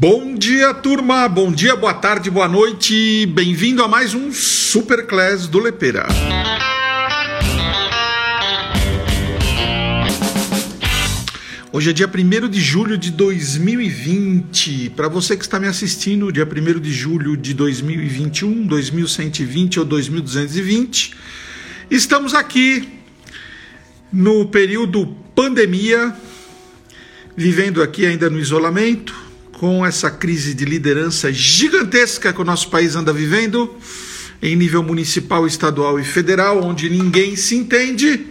Bom 0.00 0.34
dia, 0.34 0.72
turma. 0.72 1.28
Bom 1.28 1.52
dia, 1.52 1.76
boa 1.76 1.92
tarde, 1.92 2.30
boa 2.30 2.48
noite. 2.48 3.26
Bem-vindo 3.26 3.82
a 3.82 3.86
mais 3.86 4.14
um 4.14 4.32
Super 4.32 5.06
Class 5.06 5.46
do 5.46 5.58
Lepeira. 5.58 6.06
Hoje 11.70 11.90
é 11.90 11.92
dia 11.92 12.08
1 12.08 12.48
de 12.48 12.58
julho 12.58 12.96
de 12.96 13.10
2020. 13.10 14.88
Para 14.96 15.06
você 15.06 15.36
que 15.36 15.44
está 15.44 15.60
me 15.60 15.66
assistindo, 15.66 16.32
dia 16.32 16.48
1 16.50 16.80
de 16.80 16.92
julho 16.94 17.36
de 17.36 17.52
2021, 17.52 18.66
2120 18.66 19.80
ou 19.80 19.84
2220, 19.84 21.14
estamos 21.90 22.32
aqui 22.32 22.88
no 24.10 24.46
período 24.46 25.14
pandemia, 25.34 26.16
vivendo 27.36 27.82
aqui 27.82 28.06
ainda 28.06 28.30
no 28.30 28.38
isolamento, 28.38 29.28
com 29.60 29.84
essa 29.84 30.10
crise 30.10 30.54
de 30.54 30.64
liderança 30.64 31.30
gigantesca 31.30 32.32
que 32.32 32.40
o 32.40 32.44
nosso 32.44 32.70
país 32.70 32.96
anda 32.96 33.12
vivendo, 33.12 33.70
em 34.40 34.56
nível 34.56 34.82
municipal, 34.82 35.46
estadual 35.46 36.00
e 36.00 36.02
federal, 36.02 36.64
onde 36.64 36.88
ninguém 36.88 37.36
se 37.36 37.56
entende 37.56 38.26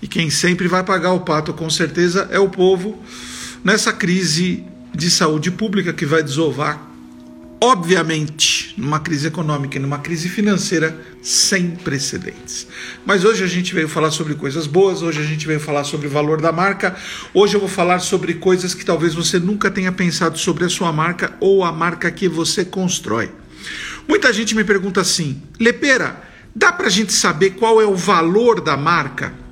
e 0.00 0.06
quem 0.06 0.30
sempre 0.30 0.68
vai 0.68 0.84
pagar 0.84 1.14
o 1.14 1.22
pato, 1.22 1.52
com 1.52 1.68
certeza, 1.68 2.28
é 2.30 2.38
o 2.38 2.48
povo, 2.48 3.02
nessa 3.64 3.92
crise 3.92 4.62
de 4.94 5.10
saúde 5.10 5.50
pública 5.50 5.92
que 5.92 6.06
vai 6.06 6.22
desovar, 6.22 6.80
obviamente, 7.60 8.74
numa 8.76 9.00
crise 9.00 9.26
econômica 9.26 9.76
e 9.76 9.80
numa 9.80 9.98
crise 9.98 10.28
financeira 10.28 10.96
sem 11.22 11.70
precedentes. 11.70 12.66
Mas 13.04 13.24
hoje 13.24 13.42
a 13.42 13.46
gente 13.46 13.74
veio 13.74 13.88
falar 13.88 14.10
sobre 14.10 14.34
coisas 14.34 14.66
boas, 14.66 15.02
hoje 15.02 15.20
a 15.20 15.24
gente 15.24 15.46
veio 15.46 15.58
falar 15.58 15.84
sobre 15.84 16.06
o 16.06 16.10
valor 16.10 16.40
da 16.40 16.52
marca, 16.52 16.96
hoje 17.34 17.54
eu 17.54 17.60
vou 17.60 17.68
falar 17.68 17.98
sobre 17.98 18.34
coisas 18.34 18.74
que 18.74 18.84
talvez 18.84 19.14
você 19.14 19.38
nunca 19.38 19.70
tenha 19.70 19.90
pensado 19.90 20.38
sobre 20.38 20.64
a 20.64 20.68
sua 20.68 20.92
marca 20.92 21.34
ou 21.40 21.64
a 21.64 21.72
marca 21.72 22.10
que 22.10 22.28
você 22.28 22.64
constrói. 22.64 23.30
Muita 24.06 24.32
gente 24.32 24.54
me 24.54 24.64
pergunta 24.64 25.00
assim, 25.00 25.42
Lepera, 25.58 26.22
dá 26.54 26.72
pra 26.72 26.88
gente 26.88 27.12
saber 27.12 27.50
qual 27.50 27.80
é 27.80 27.86
o 27.86 27.96
valor 27.96 28.60
da 28.60 28.76
marca? 28.76 29.47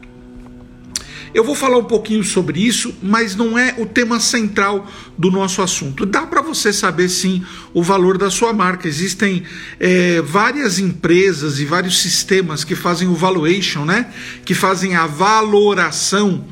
Eu 1.36 1.44
vou 1.44 1.54
falar 1.54 1.76
um 1.76 1.84
pouquinho 1.84 2.24
sobre 2.24 2.66
isso, 2.66 2.94
mas 3.02 3.36
não 3.36 3.58
é 3.58 3.74
o 3.76 3.84
tema 3.84 4.18
central 4.18 4.90
do 5.18 5.30
nosso 5.30 5.60
assunto. 5.60 6.06
Dá 6.06 6.26
para 6.26 6.40
você 6.40 6.72
saber 6.72 7.10
sim 7.10 7.44
o 7.74 7.82
valor 7.82 8.16
da 8.16 8.30
sua 8.30 8.54
marca. 8.54 8.88
Existem 8.88 9.42
é, 9.78 10.22
várias 10.22 10.78
empresas 10.78 11.60
e 11.60 11.66
vários 11.66 11.98
sistemas 11.98 12.64
que 12.64 12.74
fazem 12.74 13.06
o 13.06 13.14
valuation, 13.14 13.84
né? 13.84 14.10
Que 14.46 14.54
fazem 14.54 14.96
a 14.96 15.06
valoração, 15.06 16.42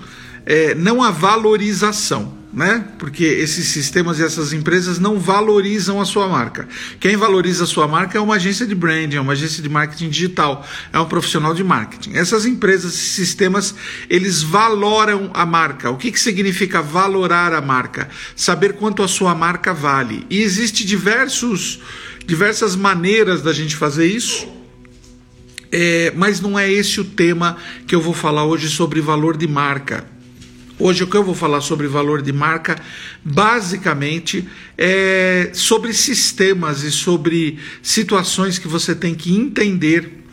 é, 0.45 0.75
não 0.75 1.03
a 1.03 1.11
valorização 1.11 2.44
né? 2.55 2.85
Porque 2.99 3.25
esses 3.25 3.67
sistemas 3.67 4.21
e 4.21 4.23
essas 4.23 4.53
empresas 4.53 5.01
não 5.01 5.19
valorizam 5.19 6.01
a 6.01 6.05
sua 6.05 6.29
marca. 6.29 6.69
Quem 7.01 7.17
valoriza 7.17 7.65
a 7.65 7.67
sua 7.67 7.89
marca 7.89 8.17
é 8.17 8.21
uma 8.21 8.37
agência 8.37 8.65
de 8.65 8.75
branding, 8.77 9.17
é 9.17 9.21
uma 9.21 9.33
agência 9.33 9.61
de 9.61 9.69
marketing 9.69 10.09
digital, 10.09 10.65
é 10.93 10.99
um 11.01 11.05
profissional 11.05 11.53
de 11.53 11.65
marketing. 11.65 12.13
Essas 12.15 12.47
empresas, 12.47 12.95
esses 12.95 13.11
sistemas, 13.11 13.75
eles 14.09 14.43
valoram 14.43 15.33
a 15.35 15.45
marca. 15.45 15.91
O 15.91 15.97
que, 15.97 16.13
que 16.13 16.21
significa 16.21 16.81
valorar 16.81 17.53
a 17.53 17.61
marca? 17.61 18.09
Saber 18.37 18.75
quanto 18.75 19.03
a 19.03 19.09
sua 19.09 19.35
marca 19.35 19.75
vale. 19.75 20.25
E 20.31 20.41
existe 20.41 20.87
diversos, 20.87 21.81
diversas 22.25 22.77
maneiras 22.77 23.43
da 23.43 23.53
gente 23.53 23.75
fazer 23.75 24.07
isso. 24.07 24.47
É, 25.73 26.13
mas 26.15 26.41
não 26.41 26.57
é 26.57 26.71
esse 26.71 27.01
o 27.01 27.05
tema 27.05 27.57
que 27.85 27.97
eu 27.97 28.01
vou 28.01 28.15
falar 28.15 28.45
hoje 28.45 28.69
sobre 28.69 29.01
valor 29.01 29.37
de 29.37 29.49
marca. 29.49 30.14
Hoje 30.77 31.05
o 31.05 31.06
que 31.06 31.17
eu 31.17 31.22
vou 31.22 31.36
falar 31.36 31.61
sobre 31.61 31.86
valor 31.86 32.20
de 32.20 32.33
marca, 32.33 32.77
basicamente, 33.25 34.48
é 34.77 35.50
sobre 35.55 35.92
sistemas 35.92 36.83
e 36.83 36.91
sobre 36.91 37.61
situações 37.80 38.58
que 38.58 38.67
você 38.67 38.92
tem 38.92 39.14
que 39.14 39.33
entender 39.33 40.24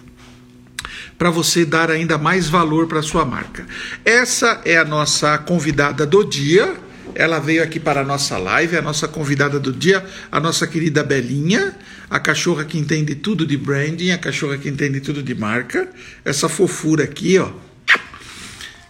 para 1.16 1.30
você 1.30 1.64
dar 1.64 1.92
ainda 1.92 2.18
mais 2.18 2.50
valor 2.50 2.88
para 2.88 3.04
sua 3.04 3.24
marca. 3.24 3.68
Essa 4.04 4.60
é 4.66 4.78
a 4.78 4.84
nossa 4.84 5.38
convidada 5.38 6.08
do 6.08 6.24
dia. 6.24 6.76
Ela 7.14 7.38
veio 7.38 7.62
aqui 7.62 7.80
para 7.80 8.02
a 8.02 8.04
nossa 8.04 8.40
live, 8.40 8.78
a 8.78 8.82
nossa 8.82 9.08
convidada 9.08 9.60
do 9.60 9.72
dia, 9.72 10.04
a 10.32 10.40
nossa 10.40 10.66
querida 10.66 11.04
Belinha, 11.04 11.78
a 12.10 12.20
cachorra 12.20 12.66
que 12.66 12.80
entende 12.80 13.14
tudo 13.14 13.46
de 13.46 13.58
branding, 13.58 14.10
a 14.10 14.18
cachorra 14.18 14.58
que 14.58 14.70
entende 14.70 15.02
tudo 15.02 15.22
de 15.22 15.36
marca. 15.36 15.88
Essa 16.26 16.50
fofura 16.50 17.04
aqui, 17.04 17.38
ó 17.38 17.52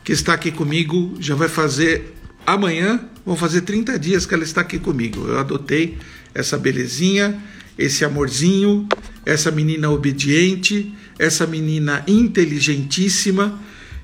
que 0.03 0.11
está 0.11 0.33
aqui 0.33 0.51
comigo, 0.51 1.15
já 1.19 1.35
vai 1.35 1.47
fazer 1.47 2.15
amanhã, 2.45 2.99
vão 3.25 3.35
fazer 3.35 3.61
30 3.61 3.97
dias 3.99 4.25
que 4.25 4.33
ela 4.33 4.43
está 4.43 4.61
aqui 4.61 4.79
comigo. 4.79 5.27
Eu 5.27 5.39
adotei 5.39 5.97
essa 6.33 6.57
belezinha, 6.57 7.41
esse 7.77 8.03
amorzinho, 8.03 8.87
essa 9.25 9.51
menina 9.51 9.89
obediente, 9.89 10.93
essa 11.19 11.45
menina 11.45 12.03
inteligentíssima 12.07 13.59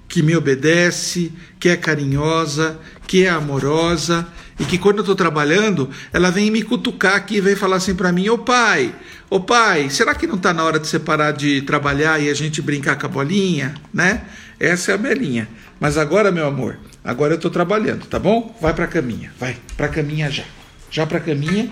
que 0.07 0.21
me 0.21 0.35
obedece, 0.35 1.31
que 1.59 1.67
é 1.67 1.75
carinhosa, 1.75 2.79
que 3.05 3.25
é 3.25 3.29
amorosa 3.29 4.27
e 4.59 4.63
que 4.63 4.77
quando 4.77 4.97
eu 4.97 5.01
estou 5.01 5.15
trabalhando, 5.15 5.89
ela 6.13 6.31
vem 6.31 6.49
me 6.49 6.63
cutucar 6.63 7.15
aqui 7.15 7.37
e 7.37 7.41
vem 7.41 7.55
falar 7.55 7.77
assim 7.77 7.93
para 7.93 8.11
mim: 8.11 8.29
Ô 8.29 8.37
pai, 8.37 8.93
ô 9.29 9.39
pai, 9.39 9.89
será 9.89 10.15
que 10.15 10.25
não 10.25 10.35
está 10.35 10.53
na 10.53 10.63
hora 10.63 10.79
de 10.79 10.87
você 10.87 10.97
parar 10.97 11.31
de 11.31 11.61
trabalhar 11.63 12.21
e 12.21 12.29
a 12.29 12.33
gente 12.33 12.61
brincar 12.61 12.97
com 12.97 13.05
a 13.05 13.09
bolinha? 13.09 13.75
Né? 13.93 14.23
Essa 14.59 14.91
é 14.91 14.95
a 14.95 14.97
Belinha. 14.97 15.47
Mas 15.79 15.97
agora, 15.97 16.31
meu 16.31 16.47
amor, 16.47 16.79
agora 17.03 17.33
eu 17.33 17.37
estou 17.37 17.51
trabalhando, 17.51 18.05
tá 18.07 18.17
bom? 18.19 18.55
Vai 18.61 18.73
para 18.73 18.85
a 18.85 18.87
caminha, 18.87 19.31
vai, 19.39 19.57
para 19.75 19.85
a 19.85 19.89
caminha 19.89 20.29
já. 20.31 20.45
Já 20.89 21.05
para 21.05 21.17
a 21.17 21.21
caminha, 21.21 21.69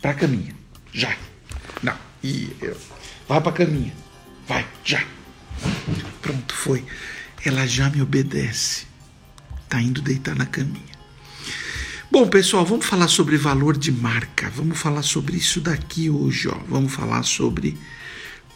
para 0.00 0.10
a 0.10 0.14
caminha, 0.14 0.54
já. 0.92 1.14
Não, 1.82 1.96
e 2.22 2.54
eu, 2.60 2.76
vai 3.28 3.40
para 3.40 3.50
a 3.50 3.54
caminha, 3.54 3.92
vai, 4.46 4.66
já. 4.84 5.02
Pronto, 6.20 6.54
foi. 6.54 6.84
Ela 7.44 7.66
já 7.66 7.88
me 7.88 8.02
obedece. 8.02 8.86
Tá 9.68 9.80
indo 9.80 10.02
deitar 10.02 10.34
na 10.34 10.46
caminha. 10.46 10.90
Bom, 12.10 12.26
pessoal, 12.28 12.66
vamos 12.66 12.86
falar 12.86 13.08
sobre 13.08 13.36
valor 13.36 13.76
de 13.76 13.92
marca. 13.92 14.50
Vamos 14.50 14.78
falar 14.78 15.02
sobre 15.02 15.36
isso 15.36 15.60
daqui 15.60 16.10
hoje, 16.10 16.48
ó. 16.48 16.56
Vamos 16.68 16.92
falar 16.92 17.22
sobre 17.22 17.78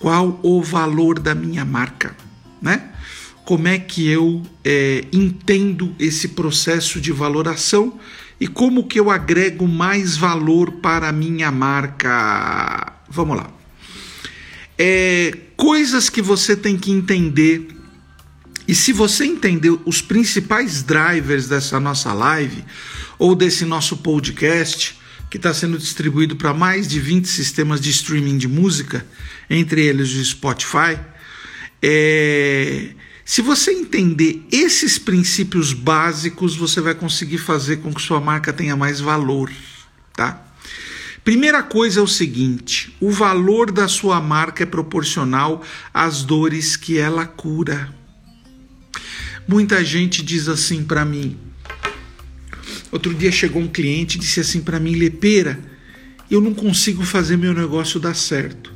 qual 0.01 0.41
o 0.43 0.61
valor 0.61 1.21
da 1.21 1.35
minha 1.35 1.65
marca, 1.65 2.17
né? 2.61 2.91
Como 3.45 3.69
é 3.69 3.79
que 3.79 4.09
eu 4.09 4.43
é, 4.65 5.05
entendo 5.13 5.95
esse 5.99 6.29
processo 6.29 7.01
de 7.01 7.13
valoração 7.13 7.99
e 8.41 8.47
como 8.47 8.87
que 8.87 8.99
eu 8.99 9.11
agrego 9.11 9.69
mais 9.69 10.17
valor 10.17 10.73
para 10.73 11.09
a 11.09 11.13
minha 11.13 11.51
marca. 11.51 12.93
Vamos 13.09 13.37
lá. 13.37 13.51
É, 14.79 15.37
coisas 15.57 16.09
que 16.09 16.23
você 16.23 16.57
tem 16.57 16.77
que 16.77 16.91
entender. 16.91 17.69
E 18.67 18.75
se 18.75 18.93
você 18.93 19.27
entender 19.27 19.79
os 19.85 20.01
principais 20.01 20.83
drivers 20.83 21.47
dessa 21.47 21.79
nossa 21.79 22.13
live 22.15 22.65
ou 23.19 23.35
desse 23.35 23.67
nosso 23.67 23.99
podcast, 23.99 24.99
que 25.31 25.37
está 25.37 25.53
sendo 25.53 25.77
distribuído 25.77 26.35
para 26.35 26.55
mais 26.55 26.89
de 26.89 26.99
20 26.99 27.27
sistemas 27.27 27.81
de 27.81 27.91
streaming 27.91 28.39
de 28.39 28.49
música, 28.49 29.07
entre 29.51 29.85
eles 29.85 30.15
o 30.15 30.25
Spotify, 30.25 30.99
é, 31.83 32.95
se 33.25 33.41
você 33.41 33.73
entender 33.73 34.45
esses 34.53 34.99
princípios 34.99 35.73
básicos, 35.73 36.57
você 36.57 36.81
vai 36.81 36.95
conseguir 36.95 37.39
fazer 37.39 37.79
com 37.79 37.93
que 37.93 38.03
sua 38.03 38.21
marca 38.21 38.53
tenha 38.53 38.77
mais 38.77 39.01
valor, 39.01 39.51
tá? 40.15 40.45
Primeira 41.25 41.63
coisa 41.63 42.01
é 42.01 42.03
o 42.03 42.07
seguinte: 42.07 42.95
o 43.01 43.11
valor 43.11 43.73
da 43.73 43.89
sua 43.89 44.21
marca 44.21 44.63
é 44.63 44.67
proporcional 44.67 45.65
às 45.93 46.23
dores 46.23 46.77
que 46.77 46.99
ela 46.99 47.25
cura. 47.25 47.89
Muita 49.49 49.83
gente 49.83 50.23
diz 50.23 50.47
assim 50.47 50.85
para 50.85 51.05
mim. 51.05 51.39
Outro 52.93 53.15
dia 53.15 53.33
chegou 53.33 53.61
um 53.61 53.69
cliente 53.69 54.17
e 54.17 54.21
disse 54.21 54.41
assim 54.41 54.61
para 54.61 54.79
mim, 54.79 54.95
Lepeira, 54.95 55.59
eu 56.31 56.41
não 56.41 56.55
consigo 56.55 57.05
fazer 57.05 57.37
meu 57.37 57.55
negócio 57.55 57.99
dar 57.99 58.15
certo. 58.15 58.73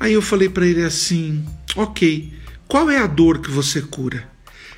Aí 0.00 0.14
eu 0.14 0.22
falei 0.22 0.48
para 0.48 0.66
ele 0.66 0.82
assim, 0.82 1.44
ok, 1.76 2.32
qual 2.72 2.88
é 2.88 2.96
a 2.96 3.06
dor 3.06 3.40
que 3.40 3.50
você 3.50 3.82
cura? 3.82 4.26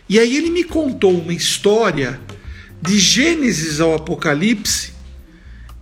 E 0.09 0.19
aí 0.19 0.37
ele 0.37 0.51
me 0.51 0.65
contou 0.65 1.17
uma 1.17 1.33
história 1.33 2.21
de 2.83 2.99
Gênesis 2.99 3.81
ao 3.81 3.95
Apocalipse, 3.95 4.93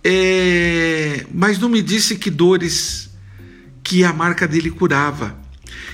é, 0.03 1.25
mas 1.33 1.57
não 1.57 1.67
me 1.67 1.81
disse 1.81 2.15
que 2.15 2.29
dores 2.29 3.09
que 3.83 4.03
a 4.03 4.13
marca 4.13 4.47
dele 4.47 4.69
curava. 4.69 5.41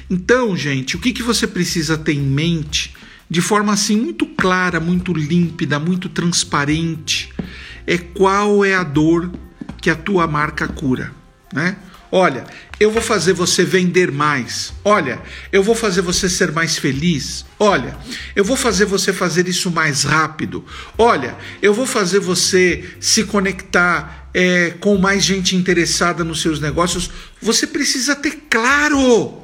Então, 0.09 0.57
gente, 0.57 0.97
o 0.97 0.99
que, 0.99 1.13
que 1.13 1.23
você 1.23 1.47
precisa 1.47 1.97
ter 1.97 2.15
em 2.15 2.19
mente, 2.19 2.93
de 3.29 3.39
forma 3.39 3.71
assim 3.71 3.95
muito 3.95 4.25
clara, 4.25 4.81
muito 4.81 5.13
límpida, 5.13 5.79
muito 5.79 6.09
transparente, 6.09 7.29
é 7.87 7.97
qual 7.97 8.65
é 8.65 8.75
a 8.75 8.83
dor 8.83 9.31
que 9.81 9.89
a 9.89 9.95
tua 9.95 10.27
marca 10.27 10.67
cura, 10.67 11.13
né? 11.53 11.77
Olha, 12.11 12.43
eu 12.79 12.89
vou 12.91 13.01
fazer 13.01 13.33
você 13.33 13.63
vender 13.63 14.11
mais. 14.11 14.73
Olha, 14.83 15.21
eu 15.51 15.61
vou 15.61 15.75
fazer 15.75 16.01
você 16.01 16.27
ser 16.27 16.51
mais 16.51 16.77
feliz. 16.77 17.45
Olha, 17.59 17.95
eu 18.35 18.43
vou 18.43 18.57
fazer 18.57 18.85
você 18.85 19.13
fazer 19.13 19.47
isso 19.47 19.69
mais 19.69 20.03
rápido. 20.03 20.65
Olha, 20.97 21.37
eu 21.61 21.73
vou 21.73 21.85
fazer 21.85 22.19
você 22.19 22.89
se 22.99 23.25
conectar 23.25 24.29
é, 24.33 24.71
com 24.79 24.97
mais 24.97 25.23
gente 25.23 25.55
interessada 25.55 26.23
nos 26.23 26.41
seus 26.41 26.59
negócios. 26.59 27.11
Você 27.41 27.67
precisa 27.67 28.15
ter 28.15 28.45
claro 28.49 29.39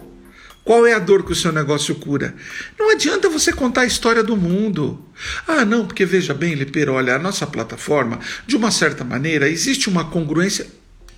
qual 0.65 0.87
é 0.87 0.93
a 0.93 0.99
dor 0.99 1.23
que 1.23 1.31
o 1.31 1.35
seu 1.35 1.51
negócio 1.51 1.93
cura? 1.93 2.33
Não 2.79 2.89
adianta 2.89 3.29
você 3.29 3.53
contar 3.53 3.81
a 3.81 3.85
história 3.85 4.23
do 4.23 4.35
mundo. 4.35 5.05
Ah, 5.47 5.63
não, 5.63 5.85
porque 5.85 6.03
veja 6.03 6.33
bem, 6.33 6.55
Lipeiro, 6.55 6.93
olha, 6.93 7.13
a 7.13 7.19
nossa 7.19 7.45
plataforma, 7.45 8.19
de 8.47 8.55
uma 8.55 8.71
certa 8.71 9.03
maneira, 9.03 9.47
existe 9.47 9.87
uma 9.87 10.05
congruência. 10.05 10.65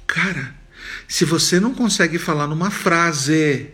Cara, 0.05 0.53
se 1.07 1.25
você 1.25 1.59
não 1.59 1.73
consegue 1.73 2.17
falar 2.17 2.47
numa 2.47 2.69
frase 2.69 3.69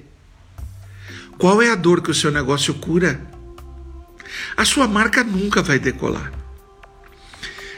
qual 1.38 1.62
é 1.62 1.70
a 1.70 1.76
dor 1.76 2.02
que 2.02 2.12
o 2.12 2.16
seu 2.16 2.32
negócio 2.32 2.74
cura, 2.76 3.20
a 4.56 4.64
sua 4.66 4.88
marca 4.88 5.24
nunca 5.24 5.62
vai 5.62 5.80
decolar. 5.80 6.32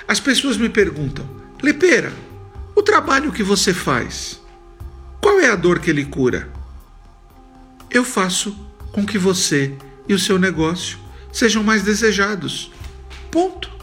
As 0.08 0.20
pessoas 0.20 0.58
me 0.58 0.70
perguntam, 0.70 1.28
Lepera, 1.64 2.12
o 2.76 2.84
trabalho 2.84 3.32
que 3.32 3.42
você 3.42 3.74
faz, 3.74 4.42
qual 5.22 5.40
é 5.40 5.50
a 5.50 5.56
dor 5.56 5.80
que 5.80 5.90
ele 5.90 6.06
cura? 6.06 6.54
eu 7.96 8.04
faço 8.04 8.54
com 8.92 9.06
que 9.06 9.18
você 9.18 9.74
e 10.08 10.14
o 10.14 10.20
seu 10.20 10.38
negócio 10.38 11.00
sejam 11.32 11.64
mais 11.64 11.82
desejados. 11.82 12.72
Ponto. 13.32 13.75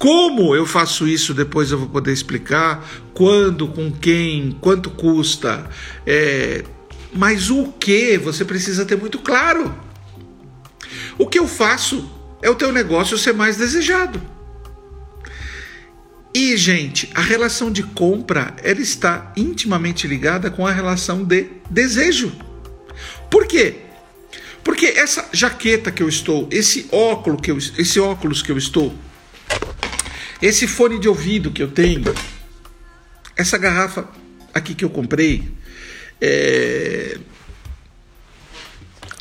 Como 0.00 0.56
eu 0.56 0.64
faço 0.64 1.06
isso, 1.06 1.34
depois 1.34 1.70
eu 1.70 1.78
vou 1.78 1.86
poder 1.86 2.10
explicar. 2.10 2.88
Quando, 3.12 3.68
com 3.68 3.92
quem, 3.92 4.56
quanto 4.58 4.88
custa. 4.88 5.68
É... 6.06 6.64
Mas 7.12 7.50
o 7.50 7.66
que 7.72 8.16
você 8.16 8.42
precisa 8.42 8.86
ter 8.86 8.96
muito 8.96 9.18
claro. 9.18 9.74
O 11.18 11.26
que 11.26 11.38
eu 11.38 11.46
faço 11.46 12.10
é 12.40 12.48
o 12.48 12.54
teu 12.54 12.72
negócio 12.72 13.18
ser 13.18 13.34
mais 13.34 13.58
desejado. 13.58 14.22
E, 16.34 16.56
gente, 16.56 17.10
a 17.14 17.20
relação 17.20 17.70
de 17.70 17.82
compra 17.82 18.54
ela 18.62 18.80
está 18.80 19.30
intimamente 19.36 20.06
ligada 20.06 20.50
com 20.50 20.66
a 20.66 20.72
relação 20.72 21.22
de 21.22 21.46
desejo. 21.68 22.32
Por 23.30 23.46
quê? 23.46 23.80
Porque 24.64 24.86
essa 24.86 25.28
jaqueta 25.30 25.92
que 25.92 26.02
eu 26.02 26.08
estou, 26.08 26.48
esse 26.50 26.88
óculos 26.90 27.42
que 27.42 27.50
eu, 27.50 27.58
esse 27.58 28.00
óculos 28.00 28.40
que 28.40 28.50
eu 28.50 28.56
estou, 28.56 28.94
esse 30.40 30.66
fone 30.66 30.98
de 30.98 31.08
ouvido 31.08 31.50
que 31.50 31.62
eu 31.62 31.68
tenho, 31.70 32.14
essa 33.36 33.58
garrafa 33.58 34.08
aqui 34.52 34.74
que 34.74 34.84
eu 34.84 34.90
comprei, 34.90 35.50
é, 36.20 37.18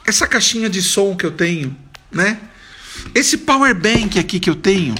essa 0.05 0.27
caixinha 0.27 0.69
de 0.69 0.81
som 0.81 1.15
que 1.15 1.25
eu 1.25 1.31
tenho, 1.31 1.75
né? 2.11 2.39
Esse 3.13 3.37
power 3.37 3.73
bank 3.75 4.19
aqui 4.19 4.39
que 4.39 4.49
eu 4.49 4.55
tenho, 4.55 4.95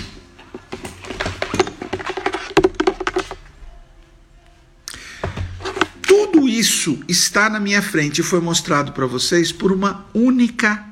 isso 6.60 7.00
está 7.08 7.50
na 7.50 7.60
minha 7.60 7.82
frente 7.82 8.20
e 8.20 8.24
foi 8.24 8.40
mostrado 8.40 8.92
para 8.92 9.06
vocês 9.06 9.52
por 9.52 9.72
uma 9.72 10.06
única, 10.14 10.86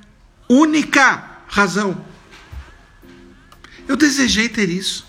única 0.50 1.41
razão. 1.47 2.06
Eu 3.88 3.95
desejei 3.95 4.50
ter 4.50 4.69
isso. 4.69 5.06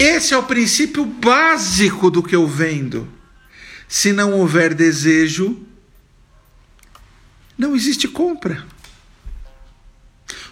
Esse 0.00 0.32
é 0.32 0.38
o 0.38 0.42
princípio 0.42 1.04
básico 1.04 2.10
do 2.10 2.22
que 2.22 2.34
eu 2.34 2.46
vendo. 2.46 3.06
Se 3.86 4.14
não 4.14 4.32
houver 4.32 4.72
desejo, 4.72 5.60
não 7.58 7.76
existe 7.76 8.08
compra. 8.08 8.64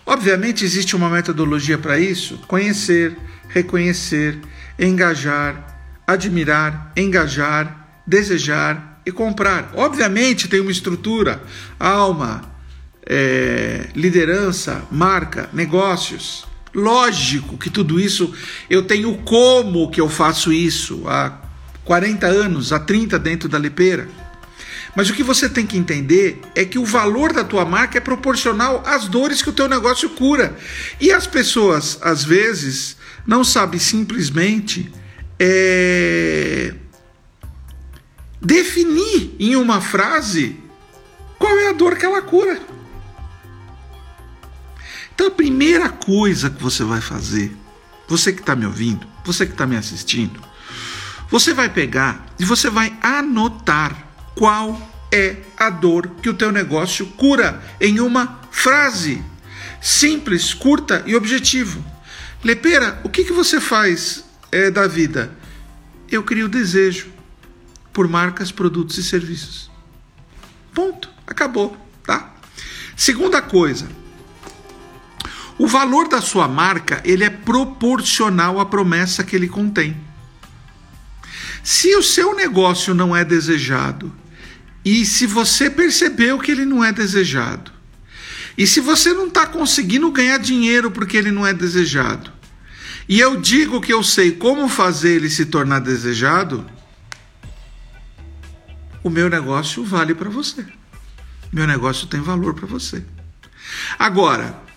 Obviamente 0.04 0.66
existe 0.66 0.94
uma 0.94 1.08
metodologia 1.08 1.78
para 1.78 1.98
isso: 1.98 2.36
conhecer, 2.46 3.16
reconhecer, 3.48 4.38
engajar, 4.78 6.02
admirar, 6.06 6.92
engajar, 6.94 8.02
desejar 8.06 9.00
e 9.06 9.10
comprar. 9.10 9.72
Obviamente 9.74 10.46
tem 10.46 10.60
uma 10.60 10.70
estrutura, 10.70 11.42
alma, 11.80 12.42
é, 13.06 13.88
liderança, 13.94 14.86
marca, 14.90 15.48
negócios. 15.54 16.47
Lógico 16.78 17.58
que 17.58 17.68
tudo 17.68 17.98
isso 17.98 18.32
eu 18.70 18.84
tenho 18.84 19.16
como 19.24 19.90
que 19.90 20.00
eu 20.00 20.08
faço 20.08 20.52
isso 20.52 21.02
há 21.08 21.36
40 21.84 22.24
anos, 22.26 22.72
há 22.72 22.78
30 22.78 23.18
dentro 23.18 23.48
da 23.48 23.58
lepeira. 23.58 24.08
Mas 24.94 25.10
o 25.10 25.12
que 25.12 25.24
você 25.24 25.48
tem 25.48 25.66
que 25.66 25.76
entender 25.76 26.40
é 26.54 26.64
que 26.64 26.78
o 26.78 26.84
valor 26.84 27.32
da 27.32 27.42
tua 27.42 27.64
marca 27.64 27.98
é 27.98 28.00
proporcional 28.00 28.82
às 28.86 29.08
dores 29.08 29.42
que 29.42 29.50
o 29.50 29.52
teu 29.52 29.68
negócio 29.68 30.08
cura. 30.10 30.56
E 31.00 31.10
as 31.10 31.26
pessoas, 31.26 31.98
às 32.00 32.22
vezes, 32.22 32.96
não 33.26 33.42
sabem 33.42 33.80
simplesmente 33.80 34.92
é, 35.38 36.74
definir 38.40 39.34
em 39.40 39.56
uma 39.56 39.80
frase 39.80 40.54
qual 41.40 41.58
é 41.58 41.70
a 41.70 41.72
dor 41.72 41.96
que 41.96 42.06
ela 42.06 42.22
cura. 42.22 42.77
Então 45.18 45.26
a 45.26 45.32
primeira 45.32 45.88
coisa 45.88 46.48
que 46.48 46.62
você 46.62 46.84
vai 46.84 47.00
fazer, 47.00 47.50
você 48.06 48.32
que 48.32 48.38
está 48.38 48.54
me 48.54 48.64
ouvindo, 48.64 49.04
você 49.24 49.44
que 49.44 49.50
está 49.50 49.66
me 49.66 49.76
assistindo, 49.76 50.40
você 51.28 51.52
vai 51.52 51.68
pegar 51.68 52.24
e 52.38 52.44
você 52.44 52.70
vai 52.70 52.96
anotar 53.02 54.06
qual 54.36 54.80
é 55.10 55.38
a 55.56 55.70
dor 55.70 56.08
que 56.22 56.28
o 56.28 56.34
teu 56.34 56.52
negócio 56.52 57.04
cura 57.16 57.60
em 57.80 57.98
uma 57.98 58.38
frase 58.52 59.20
simples, 59.80 60.54
curta 60.54 61.02
e 61.04 61.16
objetivo. 61.16 61.84
Lepera, 62.44 63.00
o 63.02 63.08
que, 63.08 63.24
que 63.24 63.32
você 63.32 63.60
faz 63.60 64.24
é, 64.52 64.70
da 64.70 64.86
vida? 64.86 65.36
Eu 66.08 66.22
crio 66.22 66.48
desejo 66.48 67.08
por 67.92 68.06
marcas, 68.06 68.52
produtos 68.52 68.96
e 68.98 69.02
serviços. 69.02 69.68
Ponto. 70.72 71.10
Acabou, 71.26 71.76
tá? 72.06 72.36
Segunda 72.96 73.42
coisa. 73.42 73.98
O 75.58 75.66
valor 75.66 76.08
da 76.08 76.20
sua 76.20 76.46
marca, 76.46 77.02
ele 77.04 77.24
é 77.24 77.30
proporcional 77.30 78.60
à 78.60 78.64
promessa 78.64 79.24
que 79.24 79.34
ele 79.34 79.48
contém. 79.48 79.96
Se 81.64 81.94
o 81.96 82.02
seu 82.02 82.34
negócio 82.34 82.94
não 82.94 83.14
é 83.14 83.24
desejado, 83.24 84.12
e 84.84 85.04
se 85.04 85.26
você 85.26 85.68
percebeu 85.68 86.38
que 86.38 86.52
ele 86.52 86.64
não 86.64 86.84
é 86.84 86.92
desejado, 86.92 87.72
e 88.56 88.66
se 88.66 88.80
você 88.80 89.12
não 89.12 89.26
está 89.26 89.46
conseguindo 89.46 90.10
ganhar 90.10 90.38
dinheiro 90.38 90.90
porque 90.90 91.16
ele 91.16 91.30
não 91.30 91.46
é 91.46 91.52
desejado, 91.52 92.32
e 93.08 93.18
eu 93.18 93.40
digo 93.40 93.80
que 93.80 93.92
eu 93.92 94.02
sei 94.02 94.32
como 94.32 94.68
fazer 94.68 95.16
ele 95.16 95.28
se 95.28 95.46
tornar 95.46 95.80
desejado, 95.80 96.64
o 99.02 99.10
meu 99.10 99.28
negócio 99.28 99.82
vale 99.82 100.14
para 100.14 100.28
você. 100.28 100.64
Meu 101.52 101.66
negócio 101.66 102.06
tem 102.06 102.20
valor 102.20 102.54
para 102.54 102.66
você. 102.66 103.02
Agora, 103.98 104.67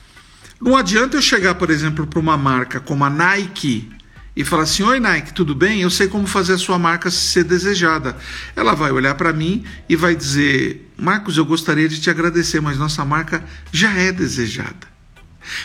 não 0.61 0.77
adianta 0.77 1.17
eu 1.17 1.21
chegar, 1.21 1.55
por 1.55 1.71
exemplo, 1.71 2.05
para 2.05 2.19
uma 2.19 2.37
marca 2.37 2.79
como 2.79 3.03
a 3.03 3.09
Nike 3.09 3.91
e 4.35 4.45
falar 4.45 4.63
assim: 4.63 4.83
Oi, 4.83 4.99
Nike, 4.99 5.33
tudo 5.33 5.55
bem? 5.55 5.81
Eu 5.81 5.89
sei 5.89 6.07
como 6.07 6.27
fazer 6.27 6.53
a 6.53 6.57
sua 6.57 6.77
marca 6.77 7.09
ser 7.09 7.43
desejada. 7.43 8.15
Ela 8.55 8.75
vai 8.75 8.91
olhar 8.91 9.15
para 9.15 9.33
mim 9.33 9.65
e 9.89 9.95
vai 9.95 10.15
dizer: 10.15 10.87
Marcos, 10.95 11.35
eu 11.35 11.45
gostaria 11.45 11.89
de 11.89 11.99
te 11.99 12.09
agradecer, 12.09 12.61
mas 12.61 12.77
nossa 12.77 13.03
marca 13.03 13.43
já 13.71 13.91
é 13.93 14.11
desejada. 14.11 14.91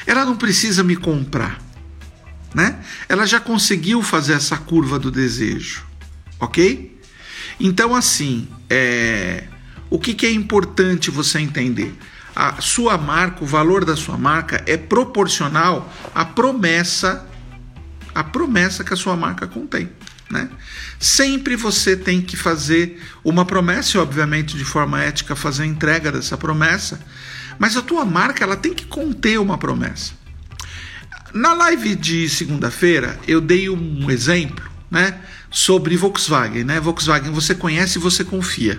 Ela 0.07 0.25
não 0.25 0.37
precisa 0.37 0.83
me 0.83 0.97
comprar, 0.97 1.61
né? 2.55 2.79
Ela 3.09 3.27
já 3.27 3.39
conseguiu 3.39 4.03
fazer 4.03 4.33
essa 4.33 4.57
curva 4.57 4.99
do 4.99 5.11
desejo, 5.11 5.85
ok? 6.41 6.99
Então, 7.61 7.95
assim, 7.95 8.49
é, 8.71 9.45
o 9.91 9.99
que, 9.99 10.15
que 10.15 10.27
é 10.27 10.33
importante 10.33 11.11
você 11.11 11.39
entender? 11.39 11.95
A 12.37 12.61
sua 12.61 12.99
marca, 12.99 13.43
o 13.43 13.47
valor 13.47 13.83
da 13.83 13.97
sua 13.97 14.19
marca 14.19 14.63
é 14.67 14.77
proporcional 14.77 15.91
à 16.15 16.23
promessa, 16.23 17.27
à 18.15 18.23
promessa 18.23 18.85
que 18.85 18.93
a 18.93 18.97
sua 18.97 19.17
marca 19.17 19.47
contém. 19.47 19.91
Né? 20.31 20.51
Sempre 21.01 21.57
você 21.57 21.97
tem 21.97 22.21
que 22.21 22.37
fazer 22.37 23.03
uma 23.25 23.47
promessa 23.47 23.97
e, 23.97 24.01
obviamente, 24.01 24.55
de 24.55 24.67
forma 24.67 25.01
ética, 25.01 25.35
fazer 25.35 25.63
a 25.63 25.67
entrega 25.67 26.13
dessa 26.13 26.37
promessa, 26.37 27.01
mas 27.59 27.75
a 27.75 27.81
tua 27.81 28.05
marca 28.05 28.45
ela 28.45 28.57
tem 28.57 28.75
que 28.75 28.85
conter 28.85 29.41
uma 29.41 29.57
promessa. 29.57 30.13
Na 31.33 31.55
live 31.55 31.95
de 31.95 32.29
segunda-feira, 32.29 33.19
eu 33.27 33.41
dei 33.41 33.71
um 33.71 34.11
exemplo 34.11 34.69
né, 34.91 35.19
sobre 35.51 35.97
Volkswagen. 35.97 36.65
Né? 36.65 36.81
Volkswagen 36.81 37.33
você 37.33 37.55
conhece 37.55 37.99
e 37.99 38.01
você 38.01 38.23
confia. 38.23 38.79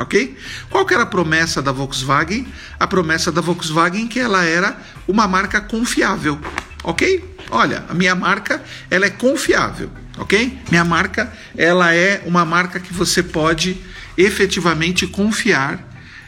Ok? 0.00 0.34
Qual 0.70 0.86
que 0.86 0.94
era 0.94 1.02
a 1.02 1.06
promessa 1.06 1.60
da 1.60 1.72
Volkswagen? 1.72 2.48
A 2.78 2.86
promessa 2.86 3.30
da 3.30 3.42
Volkswagen 3.42 4.08
que 4.08 4.18
ela 4.18 4.44
era 4.44 4.76
uma 5.06 5.28
marca 5.28 5.60
confiável. 5.60 6.40
ok? 6.82 7.36
Olha, 7.50 7.84
a 7.88 7.92
minha 7.92 8.14
marca 8.14 8.62
ela 8.90 9.04
é 9.04 9.10
confiável, 9.10 9.90
ok? 10.16 10.58
Minha 10.70 10.84
marca 10.84 11.30
ela 11.56 11.94
é 11.94 12.22
uma 12.24 12.44
marca 12.44 12.80
que 12.80 12.94
você 12.94 13.22
pode 13.22 13.76
efetivamente 14.16 15.06
confiar, 15.06 15.86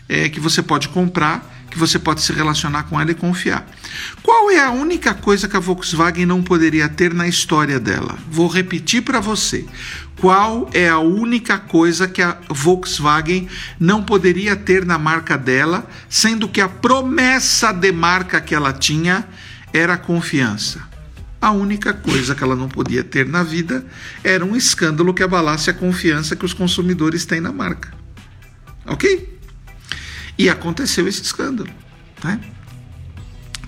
é, 0.09 0.29
que 0.29 0.41
você 0.41 0.63
pode 0.63 0.89
comprar, 0.89 1.51
que 1.71 1.79
você 1.79 1.99
pode 1.99 2.21
se 2.21 2.33
relacionar 2.33 2.83
com 2.85 3.01
ela 3.01 3.11
e 3.11 3.15
confiar. 3.15 3.67
Qual 4.23 4.51
é 4.51 4.61
a 4.63 4.71
única 4.71 5.15
coisa 5.15 5.49
que 5.49 5.57
a 5.57 5.61
Volkswagen 5.61 6.27
não 6.27 6.43
poderia 6.43 6.89
ter 6.89 7.15
na 7.15 7.27
história 7.27 7.81
dela? 7.81 8.19
Vou 8.31 8.47
repetir 8.47 9.01
para 9.01 9.21
você. 9.21 9.65
Qual 10.23 10.71
é 10.73 10.89
a 10.89 11.01
única 11.01 11.59
coisa 11.59 12.07
que 12.07 12.23
a 12.23 12.39
Volkswagen 12.49 13.49
não 13.81 14.05
poderia 14.05 14.55
ter 14.55 14.87
na 14.87 14.97
marca 14.97 15.37
dela, 15.37 15.85
sendo 16.09 16.49
que 16.49 16.61
a 16.61 16.69
promessa 16.69 17.73
de 17.73 17.91
marca 17.91 18.41
que 18.41 18.55
ela 18.55 18.73
tinha 18.73 19.27
era 19.73 19.97
confiança? 19.97 20.81
A 21.41 21.51
única 21.51 21.93
coisa 21.93 22.37
que 22.37 22.45
ela 22.45 22.55
não 22.55 22.69
podia 22.69 23.03
ter 23.03 23.27
na 23.27 23.43
vida 23.43 23.85
era 24.23 24.45
um 24.45 24.55
escândalo 24.55 25.13
que 25.13 25.25
abalasse 25.25 25.71
a 25.71 25.75
confiança 25.75 26.37
que 26.37 26.45
os 26.45 26.55
consumidores 26.55 27.25
têm 27.25 27.41
na 27.41 27.51
marca. 27.51 27.93
Ok? 28.87 29.41
E 30.39 30.49
aconteceu 30.49 31.09
esse 31.09 31.23
escândalo. 31.23 31.71
Né? 32.23 32.39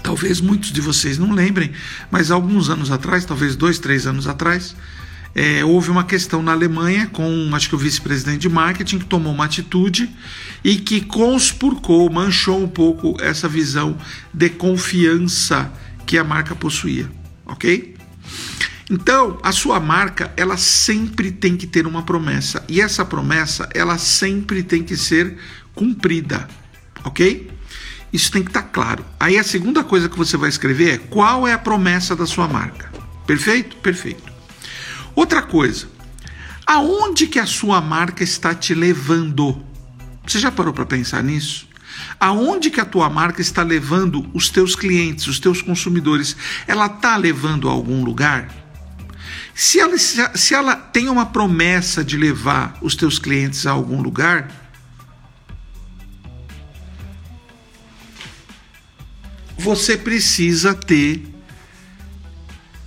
Talvez 0.05 0.41
muitos 0.41 0.71
de 0.71 0.81
vocês 0.81 1.19
não 1.19 1.33
lembrem, 1.33 1.73
mas 2.13 2.31
alguns 2.31 2.71
anos 2.71 2.93
atrás, 2.93 3.25
talvez 3.25 3.57
dois, 3.57 3.81
três 3.81 4.07
anos 4.07 4.29
atrás, 4.29 4.77
é, 5.35 5.65
houve 5.65 5.91
uma 5.91 6.05
questão 6.05 6.43
na 6.43 6.53
Alemanha 6.53 7.09
com, 7.13 7.51
acho 7.55 7.69
que 7.69 7.75
o 7.75 7.79
vice-presidente 7.79 8.39
de 8.39 8.49
marketing, 8.49 8.99
que 8.99 9.07
tomou 9.07 9.33
uma 9.33 9.45
atitude 9.45 10.09
e 10.63 10.77
que 10.77 11.01
conspurcou, 11.01 12.11
manchou 12.11 12.63
um 12.63 12.69
pouco 12.69 13.17
essa 13.21 13.49
visão 13.49 13.97
de 14.33 14.49
confiança 14.49 15.73
que 16.07 16.17
a 16.17 16.25
marca 16.25 16.55
possuía 16.55 17.09
ok? 17.47 17.95
Então, 18.91 19.39
a 19.43 19.51
sua 19.51 19.81
marca, 19.81 20.33
ela 20.37 20.57
sempre 20.57 21.31
tem 21.31 21.57
que 21.57 21.67
ter 21.67 21.87
uma 21.87 22.03
promessa. 22.03 22.63
E 22.69 22.81
essa 22.81 23.05
promessa, 23.05 23.69
ela 23.73 23.97
sempre 23.97 24.63
tem 24.63 24.83
que 24.83 24.97
ser 24.97 25.39
cumprida, 25.75 26.47
ok? 27.03 27.51
Isso 28.13 28.31
tem 28.31 28.43
que 28.43 28.51
estar 28.51 28.63
tá 28.63 28.69
claro. 28.69 29.05
Aí 29.19 29.39
a 29.39 29.43
segunda 29.43 29.83
coisa 29.83 30.09
que 30.09 30.17
você 30.17 30.37
vai 30.37 30.49
escrever 30.49 30.95
é 30.95 30.99
qual 30.99 31.49
é 31.49 31.53
a 31.53 31.59
promessa 31.59 32.15
da 32.15 32.27
sua 32.27 32.47
marca. 32.47 32.93
Perfeito? 33.27 33.77
Perfeito. 33.77 34.34
Outra 35.15 35.43
coisa, 35.43 35.89
aonde 36.67 37.27
que 37.27 37.39
a 37.39 37.47
sua 37.47 37.81
marca 37.81 38.25
está 38.25 38.55
te 38.55 38.75
levando? 38.75 39.65
Você 40.27 40.39
já 40.39 40.51
parou 40.51 40.73
para 40.73 40.87
pensar 40.87 41.23
nisso? 41.23 41.69
Aonde 42.19 42.71
que 42.71 42.81
a 42.81 42.85
tua 42.85 43.09
marca 43.09 43.41
está 43.41 43.63
levando 43.63 44.29
os 44.35 44.49
teus 44.49 44.75
clientes, 44.75 45.27
os 45.27 45.39
teus 45.39 45.63
consumidores? 45.63 46.37
Ela 46.67 46.87
está 46.87 47.17
levando 47.17 47.69
a 47.69 47.73
algum 47.73 48.03
lugar? 48.03 48.49
Se 49.55 49.79
ela, 49.79 49.97
se 49.97 50.55
ela 50.55 50.75
tem 50.75 51.09
uma 51.09 51.27
promessa 51.27 52.03
de 52.03 52.17
levar 52.17 52.77
os 52.83 52.97
teus 52.97 53.19
clientes 53.21 53.67
a 53.67 53.71
algum 53.71 54.03
lugar, 54.03 54.51
você 59.57 59.97
precisa 59.97 60.75
ter 60.75 61.34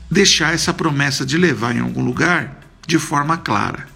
deixar 0.10 0.54
essa 0.54 0.74
promessa 0.74 1.26
de 1.26 1.38
levar 1.38 1.76
em 1.76 1.80
algum 1.80 2.04
lugar 2.04 2.62
de 2.86 2.98
forma 2.98 3.38
clara. 3.38 3.88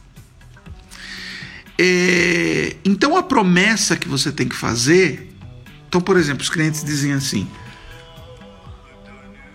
É, 1.80 2.75
então 2.86 3.18
a 3.18 3.24
promessa 3.24 3.96
que 3.96 4.08
você 4.08 4.32
tem 4.32 4.48
que 4.48 4.56
fazer. 4.56 5.34
Então, 5.88 6.00
por 6.00 6.18
exemplo, 6.18 6.44
os 6.44 6.50
clientes 6.50 6.84
dizem 6.84 7.13
assim: 7.13 7.48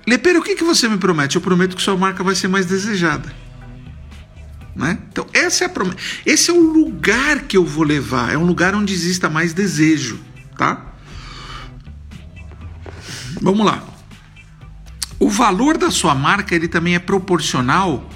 Lepeiro, 0.06 0.40
o 0.40 0.42
que, 0.42 0.54
que 0.54 0.64
você 0.64 0.88
me 0.88 0.98
promete? 0.98 1.36
Eu 1.36 1.42
prometo 1.42 1.76
que 1.76 1.82
sua 1.82 1.96
marca 1.96 2.24
vai 2.24 2.34
ser 2.34 2.48
mais 2.48 2.66
desejada. 2.66 3.32
Né? 4.74 4.98
Então, 5.10 5.26
essa 5.32 5.64
é 5.64 5.66
a 5.66 5.70
promessa. 5.70 5.98
Esse 6.24 6.50
é 6.50 6.52
o 6.52 6.60
lugar 6.60 7.40
que 7.40 7.56
eu 7.56 7.64
vou 7.64 7.82
levar. 7.82 8.32
É 8.32 8.36
um 8.36 8.44
lugar 8.44 8.74
onde 8.74 8.92
exista 8.92 9.28
mais 9.30 9.54
desejo. 9.54 10.20
Tá? 10.56 10.94
Vamos 13.40 13.64
lá. 13.64 13.95
O 15.18 15.30
valor 15.30 15.78
da 15.78 15.90
sua 15.90 16.14
marca 16.14 16.54
ele 16.54 16.68
também 16.68 16.94
é 16.94 16.98
proporcional 16.98 18.08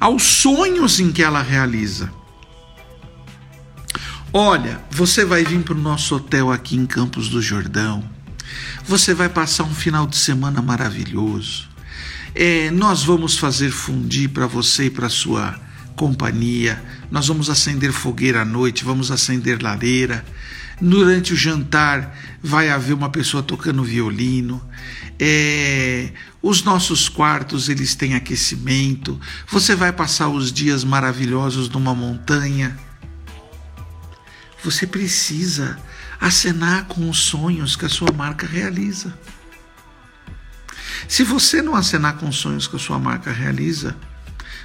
aos 0.00 0.22
sonhos 0.22 0.98
em 0.98 1.12
que 1.12 1.22
ela 1.22 1.42
realiza. 1.42 2.12
Olha, 4.32 4.82
você 4.90 5.24
vai 5.24 5.44
vir 5.44 5.62
para 5.62 5.74
o 5.74 5.78
nosso 5.78 6.16
hotel 6.16 6.50
aqui 6.50 6.74
em 6.74 6.86
Campos 6.86 7.28
do 7.28 7.42
Jordão. 7.42 8.02
Você 8.84 9.12
vai 9.12 9.28
passar 9.28 9.64
um 9.64 9.74
final 9.74 10.06
de 10.06 10.16
semana 10.16 10.62
maravilhoso. 10.62 11.68
É, 12.34 12.70
nós 12.70 13.04
vamos 13.04 13.36
fazer 13.36 13.70
fundir 13.70 14.30
para 14.30 14.46
você 14.46 14.86
e 14.86 14.90
para 14.90 15.10
sua 15.10 15.54
companhia. 15.96 16.82
Nós 17.10 17.28
vamos 17.28 17.48
acender 17.48 17.92
fogueira 17.92 18.42
à 18.42 18.44
noite, 18.44 18.84
vamos 18.84 19.10
acender 19.10 19.62
lareira. 19.62 20.24
Durante 20.80 21.32
o 21.32 21.36
jantar 21.36 22.16
vai 22.42 22.68
haver 22.70 22.92
uma 22.92 23.10
pessoa 23.10 23.42
tocando 23.42 23.84
violino. 23.84 24.62
É, 25.18 26.10
os 26.42 26.64
nossos 26.64 27.08
quartos 27.08 27.68
eles 27.68 27.94
têm 27.94 28.14
aquecimento. 28.14 29.20
Você 29.48 29.74
vai 29.74 29.92
passar 29.92 30.28
os 30.28 30.52
dias 30.52 30.82
maravilhosos 30.82 31.68
numa 31.68 31.94
montanha 31.94 32.76
você 34.62 34.86
precisa 34.86 35.78
acenar 36.20 36.86
com 36.86 37.10
os 37.10 37.18
sonhos 37.18 37.74
que 37.74 37.84
a 37.84 37.88
sua 37.88 38.12
marca 38.12 38.46
realiza. 38.46 39.12
Se 41.08 41.24
você 41.24 41.60
não 41.60 41.74
acenar 41.74 42.16
com 42.16 42.28
os 42.28 42.36
sonhos 42.36 42.68
que 42.68 42.76
a 42.76 42.78
sua 42.78 42.98
marca 42.98 43.32
realiza, 43.32 43.96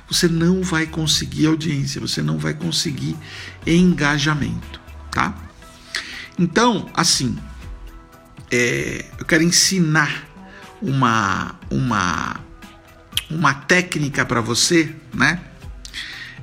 você 0.10 0.28
não 0.28 0.62
vai 0.62 0.86
conseguir 0.86 1.48
audiência, 1.48 2.00
você 2.00 2.22
não 2.22 2.38
vai 2.38 2.54
conseguir 2.54 3.16
engajamento, 3.66 4.80
tá? 5.12 5.36
Então, 6.40 6.90
assim, 6.94 7.38
é, 8.52 9.06
eu 9.20 9.26
quero 9.26 9.44
ensinar 9.44 10.26
uma 10.82 11.60
uma 11.70 12.40
uma 13.30 13.54
técnica 13.54 14.26
para 14.26 14.40
você, 14.40 14.96
né? 15.14 15.42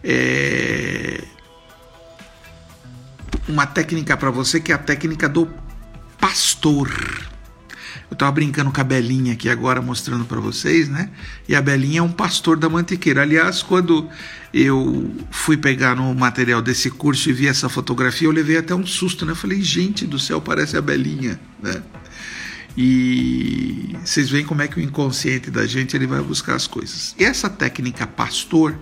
É, 0.03 1.25
uma 3.49 3.67
técnica 3.67 4.17
para 4.17 4.31
você 4.31 4.61
que 4.61 4.73
é 4.73 4.75
a 4.75 4.79
técnica 4.79 5.29
do 5.29 5.49
pastor. 6.21 6.91
Eu 8.15 8.17
estava 8.17 8.31
brincando 8.31 8.71
com 8.71 8.81
a 8.81 8.85
Belinha 8.85 9.33
aqui 9.33 9.49
agora, 9.49 9.83
mostrando 9.83 10.25
para 10.25 10.39
vocês, 10.39 10.89
né? 10.89 11.11
E 11.49 11.55
a 11.57 11.61
Belinha 11.61 11.99
é 11.99 12.03
um 12.03 12.13
pastor 12.13 12.57
da 12.57 12.69
mantiqueira. 12.69 13.23
Aliás, 13.23 13.61
quando 13.61 14.09
eu 14.53 15.13
fui 15.33 15.57
pegar 15.57 15.97
no 15.97 16.15
material 16.15 16.63
desse 16.63 16.93
curso 16.93 17.29
e 17.29 17.33
vi 17.33 17.49
essa 17.49 17.69
fotografia, 17.69 18.29
eu 18.29 18.33
levei 18.33 18.57
até 18.57 18.73
um 18.73 18.87
susto, 18.87 19.27
né? 19.27 19.33
Eu 19.33 19.37
falei, 19.37 19.61
gente 19.61 20.07
do 20.07 20.17
céu, 20.17 20.41
parece 20.41 20.77
a 20.77 20.81
Belinha, 20.81 21.41
né? 21.61 21.83
E 22.77 23.97
vocês 24.05 24.31
veem 24.31 24.45
como 24.45 24.63
é 24.63 24.69
que 24.69 24.79
o 24.79 24.81
inconsciente 24.81 25.51
da 25.51 25.67
gente 25.67 25.97
ele 25.97 26.07
vai 26.07 26.23
buscar 26.23 26.55
as 26.55 26.69
coisas. 26.69 27.17
E 27.19 27.25
essa 27.25 27.51
técnica 27.51 28.07
pastor, 28.07 28.79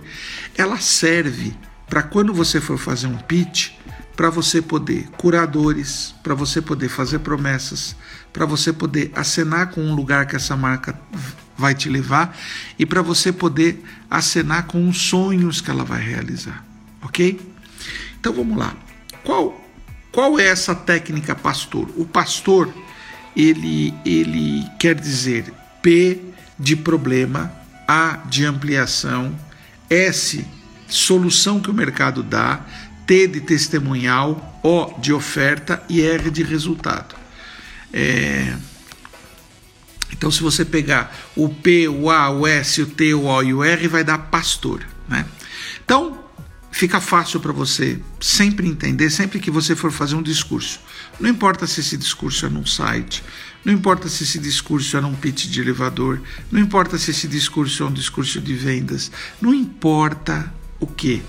ela 0.55 0.77
serve 0.77 1.55
para 1.89 2.03
quando 2.03 2.35
você 2.35 2.61
for 2.61 2.77
fazer 2.77 3.07
um 3.07 3.17
pitch, 3.17 3.71
para 4.15 4.29
você 4.29 4.61
poder 4.61 5.07
curadores, 5.17 6.13
para 6.21 6.35
você 6.35 6.61
poder 6.61 6.87
fazer 6.87 7.19
promessas, 7.19 7.95
para 8.33 8.45
você 8.47 8.73
poder 8.73 9.11
acenar 9.15 9.69
com 9.69 9.81
um 9.81 9.93
lugar 9.93 10.25
que 10.25 10.35
essa 10.35 10.57
marca 10.57 10.99
vai 11.55 11.75
te 11.75 11.87
levar 11.87 12.35
e 12.79 12.85
para 12.85 13.01
você 13.01 13.31
poder 13.31 13.81
acenar 14.09 14.65
com 14.65 14.89
os 14.89 14.97
sonhos 14.97 15.61
que 15.61 15.69
ela 15.69 15.85
vai 15.85 16.01
realizar, 16.01 16.65
ok? 17.01 17.39
Então 18.19 18.33
vamos 18.33 18.57
lá. 18.57 18.75
Qual 19.23 19.61
qual 20.11 20.39
é 20.39 20.47
essa 20.47 20.75
técnica 20.75 21.35
pastor? 21.35 21.89
O 21.95 22.05
pastor 22.05 22.73
ele 23.35 23.93
ele 24.05 24.67
quer 24.79 24.95
dizer 24.95 25.53
P 25.81 26.19
de 26.57 26.75
problema, 26.75 27.51
A 27.87 28.19
de 28.25 28.45
ampliação, 28.45 29.35
S 29.89 30.45
solução 30.87 31.59
que 31.59 31.71
o 31.71 31.73
mercado 31.73 32.21
dá, 32.21 32.65
T 33.05 33.27
de 33.27 33.41
testemunhal, 33.41 34.59
O 34.63 34.99
de 34.99 35.11
oferta 35.11 35.83
e 35.89 36.01
R 36.01 36.29
de 36.29 36.43
resultado. 36.43 37.22
É... 37.93 38.55
Então, 40.11 40.31
se 40.31 40.41
você 40.41 40.65
pegar 40.65 41.15
o 41.35 41.49
P, 41.49 41.87
o 41.87 42.09
A, 42.09 42.29
o 42.29 42.47
S, 42.47 42.81
o 42.81 42.87
T, 42.87 43.13
o 43.13 43.25
O 43.25 43.43
e 43.43 43.53
o 43.53 43.63
R, 43.63 43.87
vai 43.87 44.03
dar 44.03 44.17
pastor. 44.17 44.85
Né? 45.07 45.25
Então, 45.83 46.23
fica 46.71 46.99
fácil 46.99 47.39
para 47.39 47.51
você 47.51 47.99
sempre 48.19 48.67
entender, 48.67 49.09
sempre 49.09 49.39
que 49.39 49.51
você 49.51 49.75
for 49.75 49.91
fazer 49.91 50.15
um 50.15 50.23
discurso. 50.23 50.79
Não 51.19 51.29
importa 51.29 51.67
se 51.67 51.81
esse 51.81 51.95
discurso 51.95 52.45
é 52.45 52.49
num 52.49 52.65
site, 52.65 53.23
não 53.63 53.71
importa 53.71 54.09
se 54.09 54.23
esse 54.23 54.39
discurso 54.39 54.97
é 54.97 55.01
num 55.01 55.13
pitch 55.13 55.45
de 55.45 55.61
elevador, 55.61 56.21
não 56.51 56.59
importa 56.59 56.97
se 56.97 57.11
esse 57.11 57.27
discurso 57.27 57.83
é 57.83 57.85
um 57.85 57.93
discurso 57.93 58.41
de 58.41 58.53
vendas, 58.55 59.11
não 59.41 59.53
importa 59.53 60.51
o 60.79 60.87
que. 60.87 61.21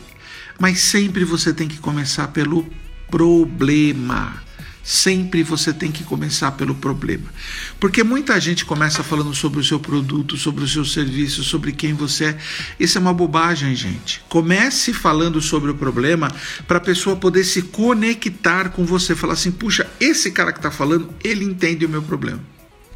Mas 0.59 0.81
sempre 0.81 1.25
você 1.25 1.53
tem 1.53 1.69
que 1.69 1.79
começar 1.79 2.29
pelo 2.29 2.69
problema. 3.11 4.44
Sempre 4.85 5.43
você 5.43 5.73
tem 5.73 5.91
que 5.91 6.05
começar 6.05 6.53
pelo 6.53 6.75
problema. 6.75 7.33
Porque 7.81 8.05
muita 8.05 8.39
gente 8.39 8.67
começa 8.67 9.03
falando 9.03 9.35
sobre 9.35 9.59
o 9.59 9.65
seu 9.65 9.81
produto, 9.81 10.37
sobre 10.37 10.63
o 10.63 10.69
seu 10.69 10.85
serviço, 10.85 11.43
sobre 11.43 11.73
quem 11.73 11.95
você 11.95 12.27
é. 12.27 12.39
Isso 12.79 12.99
é 12.99 13.01
uma 13.01 13.15
bobagem, 13.15 13.75
gente. 13.75 14.23
Comece 14.29 14.93
falando 14.93 15.41
sobre 15.41 15.71
o 15.71 15.75
problema 15.75 16.31
para 16.69 16.77
a 16.77 16.83
pessoa 16.83 17.17
poder 17.17 17.45
se 17.45 17.63
conectar 17.63 18.69
com 18.69 18.85
você. 18.85 19.17
Falar 19.17 19.33
assim: 19.33 19.51
puxa, 19.51 19.89
esse 19.99 20.31
cara 20.31 20.53
que 20.53 20.59
está 20.59 20.71
falando, 20.71 21.09
ele 21.25 21.47
entende 21.47 21.87
o 21.87 21.89
meu 21.89 22.03
problema. 22.03 22.41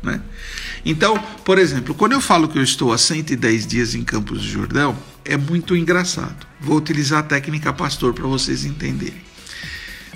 Né? 0.02 0.21
Então, 0.85 1.18
por 1.42 1.59
exemplo, 1.59 1.95
quando 1.95 2.12
eu 2.12 2.21
falo 2.21 2.49
que 2.49 2.59
eu 2.59 2.62
estou 2.62 2.92
há 2.92 2.99
110 2.99 3.66
dias 3.66 3.95
em 3.95 4.04
Campos 4.04 4.42
do 4.42 4.47
Jordão, 4.47 4.97
é 5.25 5.38
muito 5.38 5.75
engraçado. 5.75 6.47
Vou 6.61 6.76
utilizar 6.76 7.21
a 7.21 7.23
técnica 7.23 7.73
pastor 7.73 8.12
para 8.12 8.26
vocês 8.26 8.66
entenderem. 8.66 9.27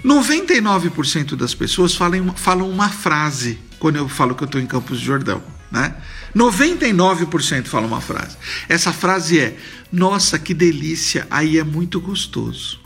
99% 0.04 1.36
das 1.36 1.54
pessoas 1.54 1.94
falam, 1.94 2.34
falam 2.34 2.68
uma 2.68 2.88
frase 2.88 3.58
quando 3.78 3.96
eu 3.96 4.08
falo 4.08 4.34
que 4.34 4.42
eu 4.42 4.46
estou 4.46 4.60
em 4.60 4.66
Campos 4.66 4.98
de 4.98 5.06
Jordão. 5.06 5.42
Né? 5.70 5.94
99% 6.36 7.66
falam 7.66 7.88
uma 7.88 8.00
frase. 8.00 8.36
Essa 8.68 8.92
frase 8.92 9.38
é: 9.38 9.56
Nossa, 9.90 10.38
que 10.38 10.52
delícia, 10.52 11.26
aí 11.30 11.58
é 11.58 11.64
muito 11.64 12.00
gostoso. 12.00 12.80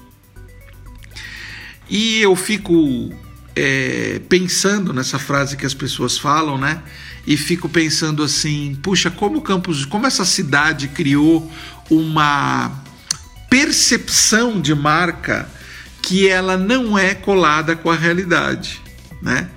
E 1.89 2.21
eu 2.21 2.35
fico 2.37 3.13
é, 3.55 4.21
pensando 4.29 4.93
nessa 4.93 5.19
frase 5.19 5.57
que 5.57 5.65
as 5.65 5.75
pessoas 5.75 6.19
falam, 6.19 6.59
né? 6.59 6.83
E 7.27 7.37
fico 7.37 7.69
pensando 7.69 8.23
assim: 8.23 8.79
puxa, 8.83 9.11
como 9.11 9.41
Campos, 9.41 9.85
como 9.85 10.07
essa 10.07 10.25
cidade 10.25 10.89
criou 10.89 11.51
uma 11.91 12.85
percepção 13.49 14.61
de 14.61 14.75
marca 14.75 15.49
que 16.07 16.29
ela 16.29 16.57
não 16.57 16.97
é 16.97 17.17
colada 17.17 17.75
com 17.75 17.91
a 17.91 17.97
realidade, 17.97 18.81
né? 19.21 19.51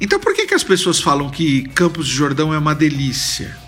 Então 0.00 0.20
por 0.20 0.32
que, 0.32 0.46
que 0.46 0.54
as 0.54 0.62
pessoas 0.62 1.00
falam 1.00 1.28
que 1.28 1.62
Campos 1.70 2.06
de 2.06 2.14
Jordão 2.14 2.54
é 2.54 2.58
uma 2.58 2.76
delícia? 2.76 3.58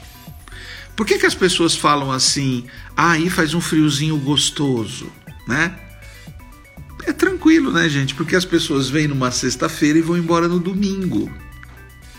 Por 0.95 1.05
que, 1.05 1.19
que 1.19 1.27
as 1.27 1.35
pessoas 1.35 1.75
falam 1.75 2.13
assim, 2.13 2.65
ah, 2.97 3.11
aí 3.11 3.29
faz 3.29 3.55
um 3.55 3.61
friozinho 3.61 4.17
gostoso, 4.19 5.11
né? 5.49 5.75
É 7.05 7.13
tranquilo, 7.13 7.73
né, 7.73 7.89
gente? 7.89 8.15
Porque 8.15 8.37
as 8.37 8.45
pessoas 8.45 8.89
vêm 8.89 9.09
numa 9.09 9.33
sexta-feira 9.33 9.99
e 9.99 10.03
vão 10.03 10.17
embora 10.17 10.47
no 10.47 10.61
domingo, 10.61 11.29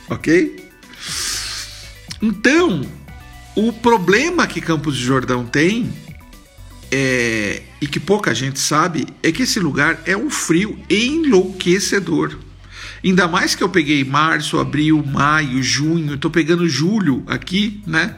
ok? 0.09 0.69
Então, 2.21 2.85
o 3.55 3.71
problema 3.71 4.45
que 4.47 4.59
Campos 4.59 4.97
de 4.97 5.03
Jordão 5.05 5.45
tem 5.45 5.93
é, 6.95 7.63
e 7.81 7.87
que 7.87 7.99
pouca 7.99 8.35
gente 8.35 8.59
sabe 8.59 9.07
é 9.23 9.31
que 9.31 9.41
esse 9.41 9.59
lugar 9.59 9.99
é 10.05 10.15
um 10.15 10.29
frio 10.29 10.77
enlouquecedor. 10.87 12.37
Ainda 13.03 13.27
mais 13.27 13.55
que 13.55 13.63
eu 13.63 13.69
peguei 13.69 14.03
março, 14.03 14.59
abril, 14.59 15.03
maio, 15.03 15.63
junho, 15.63 16.13
estou 16.13 16.29
pegando 16.29 16.69
julho 16.69 17.23
aqui, 17.25 17.81
né? 17.87 18.15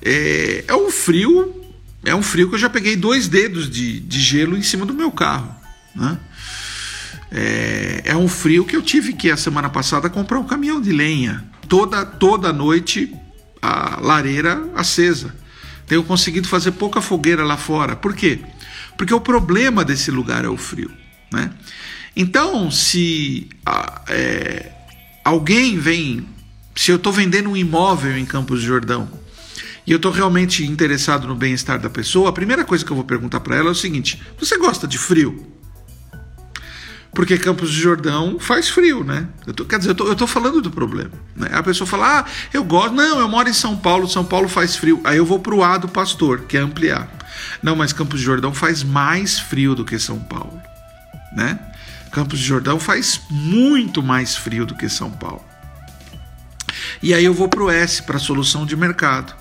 É, 0.00 0.64
é, 0.68 0.76
um 0.76 0.92
frio, 0.92 1.60
é 2.04 2.14
um 2.14 2.22
frio 2.22 2.48
que 2.48 2.54
eu 2.54 2.58
já 2.58 2.70
peguei 2.70 2.94
dois 2.94 3.26
dedos 3.26 3.68
de, 3.68 3.98
de 3.98 4.20
gelo 4.20 4.56
em 4.56 4.62
cima 4.62 4.86
do 4.86 4.94
meu 4.94 5.10
carro, 5.10 5.52
né? 5.92 6.20
É, 7.32 8.02
é 8.04 8.16
um 8.16 8.28
frio 8.28 8.64
que 8.64 8.76
eu 8.76 8.80
tive 8.80 9.12
que 9.12 9.28
a 9.28 9.36
semana 9.36 9.68
passada 9.68 10.08
comprar 10.08 10.38
um 10.38 10.44
caminhão 10.44 10.80
de 10.80 10.92
lenha 10.92 11.44
toda 11.68 12.06
toda 12.06 12.54
noite 12.54 13.14
a 13.60 14.00
lareira 14.00 14.66
acesa 14.74 15.34
tenho 15.88 16.04
conseguido 16.04 16.46
fazer 16.46 16.72
pouca 16.72 17.00
fogueira 17.00 17.44
lá 17.44 17.56
fora. 17.56 17.96
Por 17.96 18.14
quê? 18.14 18.40
Porque 18.96 19.14
o 19.14 19.20
problema 19.20 19.84
desse 19.84 20.10
lugar 20.10 20.44
é 20.44 20.48
o 20.48 20.56
frio. 20.56 20.90
Né? 21.32 21.50
Então, 22.14 22.70
se 22.70 23.48
é, 24.08 24.70
alguém 25.24 25.78
vem, 25.78 26.26
se 26.76 26.90
eu 26.90 26.96
estou 26.96 27.12
vendendo 27.12 27.50
um 27.50 27.56
imóvel 27.56 28.18
em 28.18 28.26
Campos 28.26 28.60
de 28.60 28.66
Jordão 28.66 29.08
e 29.86 29.92
eu 29.92 29.96
estou 29.96 30.12
realmente 30.12 30.64
interessado 30.64 31.26
no 31.26 31.34
bem-estar 31.34 31.78
da 31.78 31.88
pessoa, 31.88 32.28
a 32.28 32.32
primeira 32.32 32.64
coisa 32.64 32.84
que 32.84 32.90
eu 32.90 32.96
vou 32.96 33.04
perguntar 33.04 33.40
para 33.40 33.56
ela 33.56 33.68
é 33.68 33.72
o 33.72 33.74
seguinte: 33.74 34.20
você 34.38 34.58
gosta 34.58 34.86
de 34.86 34.98
frio? 34.98 35.57
Porque 37.18 37.36
Campos 37.36 37.72
de 37.72 37.80
Jordão 37.80 38.38
faz 38.38 38.68
frio, 38.68 39.02
né? 39.02 39.26
Eu 39.44 39.52
tô, 39.52 39.64
quer 39.64 39.78
dizer, 39.78 39.90
eu 39.90 39.94
tô, 39.96 40.06
eu 40.06 40.14
tô 40.14 40.24
falando 40.24 40.62
do 40.62 40.70
problema. 40.70 41.10
Né? 41.34 41.48
A 41.50 41.64
pessoa 41.64 41.84
fala, 41.84 42.20
ah, 42.20 42.24
eu 42.54 42.62
gosto. 42.62 42.94
Não, 42.94 43.18
eu 43.18 43.26
moro 43.26 43.48
em 43.48 43.52
São 43.52 43.76
Paulo, 43.76 44.08
São 44.08 44.24
Paulo 44.24 44.48
faz 44.48 44.76
frio. 44.76 45.00
Aí 45.02 45.16
eu 45.16 45.26
vou 45.26 45.40
pro 45.40 45.64
A 45.64 45.78
do 45.78 45.88
pastor, 45.88 46.42
que 46.42 46.56
é 46.56 46.60
ampliar. 46.60 47.10
Não, 47.60 47.74
mas 47.74 47.92
Campos 47.92 48.20
de 48.20 48.24
Jordão 48.24 48.54
faz 48.54 48.84
mais 48.84 49.36
frio 49.36 49.74
do 49.74 49.84
que 49.84 49.98
São 49.98 50.20
Paulo, 50.20 50.62
né? 51.34 51.58
Campos 52.12 52.38
de 52.38 52.44
Jordão 52.44 52.78
faz 52.78 53.20
muito 53.28 54.00
mais 54.00 54.36
frio 54.36 54.64
do 54.64 54.76
que 54.76 54.88
São 54.88 55.10
Paulo. 55.10 55.44
E 57.02 57.12
aí 57.12 57.24
eu 57.24 57.34
vou 57.34 57.48
pro 57.48 57.68
S, 57.68 58.00
para 58.00 58.20
solução 58.20 58.64
de 58.64 58.76
mercado. 58.76 59.34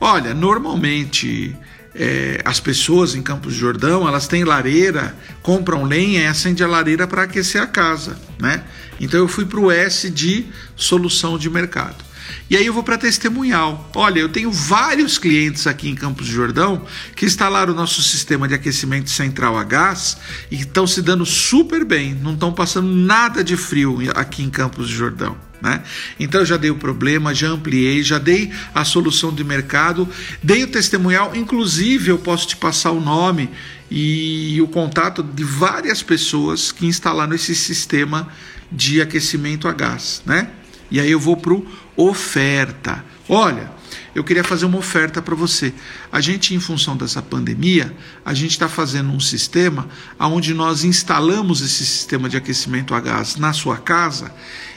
Olha, 0.00 0.34
normalmente 0.34 1.56
é, 1.94 2.40
as 2.44 2.58
pessoas 2.58 3.14
em 3.14 3.22
Campos 3.22 3.54
de 3.54 3.60
Jordão, 3.60 4.06
elas 4.06 4.26
têm 4.26 4.44
lareira, 4.44 5.16
compram 5.42 5.84
lenha 5.84 6.22
e 6.22 6.26
acendem 6.26 6.66
a 6.66 6.68
lareira 6.68 7.06
para 7.06 7.22
aquecer 7.22 7.62
a 7.62 7.66
casa, 7.66 8.18
né? 8.40 8.64
Então 9.00 9.20
eu 9.20 9.28
fui 9.28 9.44
para 9.44 9.60
o 9.60 9.70
S 9.70 10.10
de 10.10 10.46
solução 10.76 11.38
de 11.38 11.48
mercado. 11.48 12.04
E 12.48 12.56
aí 12.56 12.66
eu 12.66 12.72
vou 12.72 12.82
para 12.82 12.98
testemunhal. 12.98 13.90
Olha, 13.94 14.20
eu 14.20 14.28
tenho 14.28 14.50
vários 14.50 15.18
clientes 15.18 15.66
aqui 15.66 15.88
em 15.88 15.94
Campos 15.94 16.26
de 16.26 16.32
Jordão 16.32 16.84
que 17.14 17.26
instalaram 17.26 17.72
o 17.72 17.76
nosso 17.76 18.02
sistema 18.02 18.48
de 18.48 18.54
aquecimento 18.54 19.10
central 19.10 19.56
a 19.56 19.64
gás 19.64 20.16
e 20.50 20.56
estão 20.56 20.86
se 20.86 21.02
dando 21.02 21.24
super 21.24 21.84
bem, 21.84 22.14
não 22.14 22.34
estão 22.34 22.52
passando 22.52 22.88
nada 22.88 23.42
de 23.44 23.56
frio 23.56 23.98
aqui 24.14 24.42
em 24.42 24.50
Campos 24.50 24.88
de 24.88 24.94
Jordão. 24.94 25.36
Né? 25.64 25.82
Então 26.20 26.42
eu 26.42 26.46
já 26.46 26.58
dei 26.58 26.70
o 26.70 26.74
problema, 26.74 27.34
já 27.34 27.48
ampliei, 27.48 28.02
já 28.02 28.18
dei 28.18 28.52
a 28.74 28.84
solução 28.84 29.32
de 29.32 29.42
mercado, 29.42 30.06
dei 30.42 30.62
o 30.62 30.68
testemunhal, 30.68 31.34
inclusive 31.34 32.10
eu 32.10 32.18
posso 32.18 32.46
te 32.46 32.54
passar 32.54 32.90
o 32.90 33.00
nome 33.00 33.48
e 33.90 34.60
o 34.60 34.68
contato 34.68 35.22
de 35.22 35.42
várias 35.42 36.02
pessoas 36.02 36.70
que 36.70 36.84
instalaram 36.84 37.34
esse 37.34 37.54
sistema 37.54 38.28
de 38.70 39.00
aquecimento 39.00 39.66
a 39.66 39.72
gás, 39.72 40.20
né? 40.26 40.50
E 40.90 41.00
aí 41.00 41.10
eu 41.10 41.18
vou 41.18 41.34
para 41.34 41.56
oferta. 41.96 43.02
Olha, 43.26 43.70
eu 44.14 44.22
queria 44.22 44.44
fazer 44.44 44.64
uma 44.64 44.78
oferta 44.78 45.20
para 45.20 45.34
você. 45.34 45.72
A 46.12 46.20
gente, 46.20 46.54
em 46.54 46.60
função 46.60 46.96
dessa 46.96 47.20
pandemia, 47.20 47.94
a 48.24 48.32
gente 48.32 48.52
está 48.52 48.68
fazendo 48.68 49.10
um 49.10 49.20
sistema 49.20 49.88
onde 50.18 50.54
nós 50.54 50.84
instalamos 50.84 51.60
esse 51.60 51.84
sistema 51.84 52.28
de 52.28 52.36
aquecimento 52.36 52.94
a 52.94 53.00
gás 53.00 53.36
na 53.36 53.52
sua 53.52 53.76
casa 53.76 54.32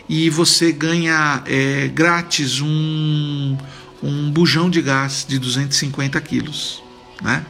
e 0.09 0.29
você 0.29 0.71
ganha 0.71 1.43
é, 1.45 1.87
grátis 1.87 2.61
um, 2.61 3.57
um 4.01 4.31
bujão 4.31 4.69
de 4.69 4.81
gás 4.81 5.25
de 5.27 5.37
250 5.37 6.19
quilos, 6.21 6.81
né? 7.21 7.45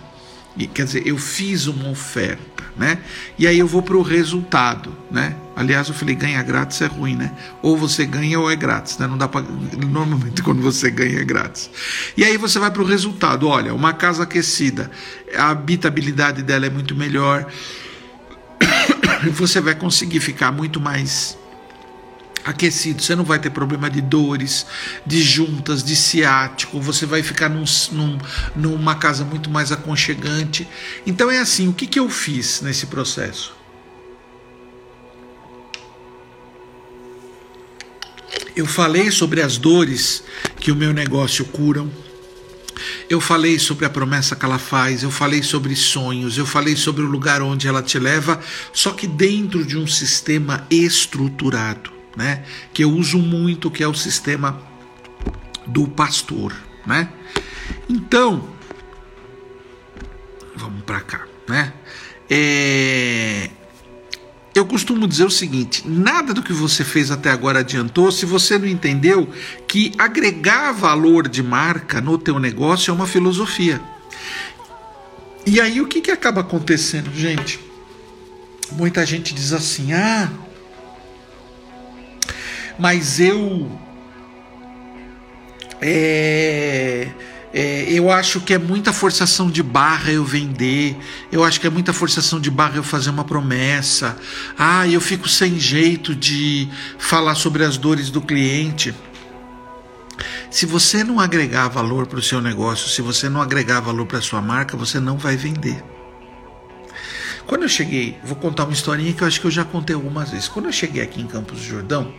Quer 0.65 0.85
dizer, 0.85 1.05
eu 1.05 1.17
fiz 1.17 1.67
uma 1.67 1.89
oferta, 1.89 2.63
né? 2.75 2.97
E 3.37 3.45
aí 3.45 3.59
eu 3.59 3.67
vou 3.67 3.83
para 3.83 3.95
o 3.95 4.01
resultado, 4.01 4.95
né? 5.11 5.35
Aliás, 5.55 5.87
eu 5.87 5.93
falei, 5.93 6.15
ganha 6.15 6.41
grátis 6.41 6.81
é 6.81 6.87
ruim, 6.87 7.15
né? 7.15 7.31
Ou 7.61 7.77
você 7.77 8.05
ganha 8.05 8.39
ou 8.39 8.49
é 8.49 8.55
grátis, 8.55 8.97
né? 8.97 9.05
Não 9.05 9.17
dá 9.17 9.27
para 9.27 9.45
normalmente 9.87 10.41
quando 10.43 10.61
você 10.61 10.89
ganha 10.89 11.19
é 11.19 11.23
grátis. 11.23 11.69
E 12.15 12.23
aí 12.23 12.37
você 12.37 12.57
vai 12.57 12.71
para 12.71 12.81
o 12.81 12.85
resultado. 12.85 13.47
Olha, 13.47 13.73
uma 13.73 13.93
casa 13.93 14.23
aquecida, 14.23 14.89
a 15.35 15.49
habitabilidade 15.49 16.41
dela 16.41 16.65
é 16.65 16.69
muito 16.69 16.95
melhor. 16.95 17.45
Você 19.33 19.59
vai 19.59 19.73
conseguir 19.73 20.19
ficar 20.19 20.51
muito 20.51 20.79
mais 20.79 21.37
aquecido, 22.47 23.03
você 23.03 23.13
não 23.13 23.25
vai 23.25 23.39
ter 23.39 23.49
problema 23.49 23.89
de 23.89 24.01
dores, 24.01 24.65
de 25.05 25.21
juntas, 25.21 25.83
de 25.83 25.95
ciático, 25.95 26.79
você 26.79 27.05
vai 27.05 27.21
ficar 27.21 27.49
num, 27.49 27.65
num, 27.91 28.17
numa 28.55 28.95
casa 28.95 29.25
muito 29.25 29.49
mais 29.49 29.71
aconchegante. 29.71 30.67
Então 31.05 31.29
é 31.29 31.39
assim, 31.39 31.67
o 31.67 31.73
que, 31.73 31.85
que 31.85 31.99
eu 31.99 32.09
fiz 32.09 32.61
nesse 32.61 32.85
processo? 32.85 33.53
Eu 38.55 38.65
falei 38.65 39.11
sobre 39.11 39.41
as 39.41 39.57
dores 39.57 40.23
que 40.59 40.71
o 40.71 40.75
meu 40.75 40.93
negócio 40.93 41.43
curam. 41.45 41.91
Eu 43.09 43.19
falei 43.19 43.59
sobre 43.59 43.85
a 43.85 43.89
promessa 43.89 44.35
que 44.35 44.45
ela 44.45 44.59
faz, 44.59 45.03
eu 45.03 45.11
falei 45.11 45.43
sobre 45.43 45.75
sonhos, 45.75 46.37
eu 46.37 46.45
falei 46.45 46.75
sobre 46.75 47.03
o 47.03 47.07
lugar 47.07 47.41
onde 47.41 47.67
ela 47.67 47.81
te 47.81 47.97
leva, 47.97 48.39
só 48.71 48.91
que 48.91 49.07
dentro 49.07 49.65
de 49.65 49.77
um 49.77 49.87
sistema 49.87 50.65
estruturado 50.69 51.96
né? 52.17 52.43
Que 52.73 52.83
eu 52.83 52.91
uso 52.91 53.19
muito, 53.19 53.69
que 53.69 53.83
é 53.83 53.87
o 53.87 53.93
sistema 53.93 54.59
do 55.67 55.87
pastor, 55.87 56.53
né? 56.85 57.09
Então, 57.87 58.49
vamos 60.55 60.81
para 60.83 60.99
cá, 61.01 61.27
né? 61.47 61.71
É, 62.27 63.51
eu 64.55 64.65
costumo 64.65 65.07
dizer 65.07 65.25
o 65.25 65.29
seguinte: 65.29 65.87
nada 65.87 66.33
do 66.33 66.41
que 66.41 66.51
você 66.51 66.83
fez 66.83 67.11
até 67.11 67.29
agora 67.29 67.59
adiantou 67.59 68.11
se 68.11 68.25
você 68.25 68.57
não 68.57 68.67
entendeu 68.67 69.29
que 69.67 69.93
agregar 69.97 70.71
valor 70.71 71.27
de 71.27 71.43
marca 71.43 72.01
no 72.01 72.17
teu 72.17 72.39
negócio 72.39 72.89
é 72.89 72.93
uma 72.93 73.05
filosofia. 73.05 73.79
E 75.45 75.61
aí 75.61 75.79
o 75.79 75.87
que, 75.87 76.01
que 76.01 76.11
acaba 76.11 76.41
acontecendo, 76.41 77.13
gente? 77.13 77.59
Muita 78.71 79.05
gente 79.05 79.35
diz 79.35 79.53
assim: 79.53 79.93
ah, 79.93 80.29
mas 82.79 83.19
eu 83.19 83.69
é, 85.81 87.07
é, 87.53 87.85
eu 87.89 88.11
acho 88.11 88.41
que 88.41 88.53
é 88.53 88.57
muita 88.57 88.91
forçação 88.91 89.49
de 89.49 89.61
barra 89.61 90.11
eu 90.11 90.23
vender, 90.25 90.97
eu 91.31 91.43
acho 91.43 91.59
que 91.59 91.67
é 91.67 91.69
muita 91.69 91.93
forçação 91.93 92.39
de 92.39 92.49
barra 92.49 92.77
eu 92.77 92.83
fazer 92.83 93.09
uma 93.09 93.23
promessa. 93.23 94.17
Ah, 94.57 94.87
eu 94.87 94.99
fico 94.99 95.29
sem 95.29 95.59
jeito 95.59 96.15
de 96.15 96.67
falar 96.97 97.35
sobre 97.35 97.63
as 97.63 97.77
dores 97.77 98.09
do 98.09 98.21
cliente. 98.21 98.93
Se 100.49 100.65
você 100.65 101.03
não 101.03 101.19
agregar 101.19 101.67
valor 101.67 102.07
para 102.07 102.19
o 102.19 102.21
seu 102.21 102.41
negócio, 102.41 102.89
se 102.89 103.01
você 103.01 103.29
não 103.29 103.41
agregar 103.41 103.79
valor 103.79 104.05
para 104.05 104.17
a 104.17 104.21
sua 104.21 104.41
marca, 104.41 104.75
você 104.75 104.99
não 104.99 105.17
vai 105.17 105.35
vender. 105.35 105.83
Quando 107.45 107.63
eu 107.63 107.69
cheguei, 107.69 108.17
vou 108.23 108.35
contar 108.35 108.65
uma 108.65 108.73
historinha 108.73 109.13
que 109.13 109.21
eu 109.21 109.27
acho 109.27 109.39
que 109.39 109.47
eu 109.47 109.51
já 109.51 109.63
contei 109.63 109.95
algumas 109.95 110.31
vezes. 110.31 110.47
Quando 110.47 110.65
eu 110.65 110.71
cheguei 110.71 111.01
aqui 111.01 111.21
em 111.21 111.27
Campos 111.27 111.59
do 111.59 111.65
Jordão, 111.65 112.13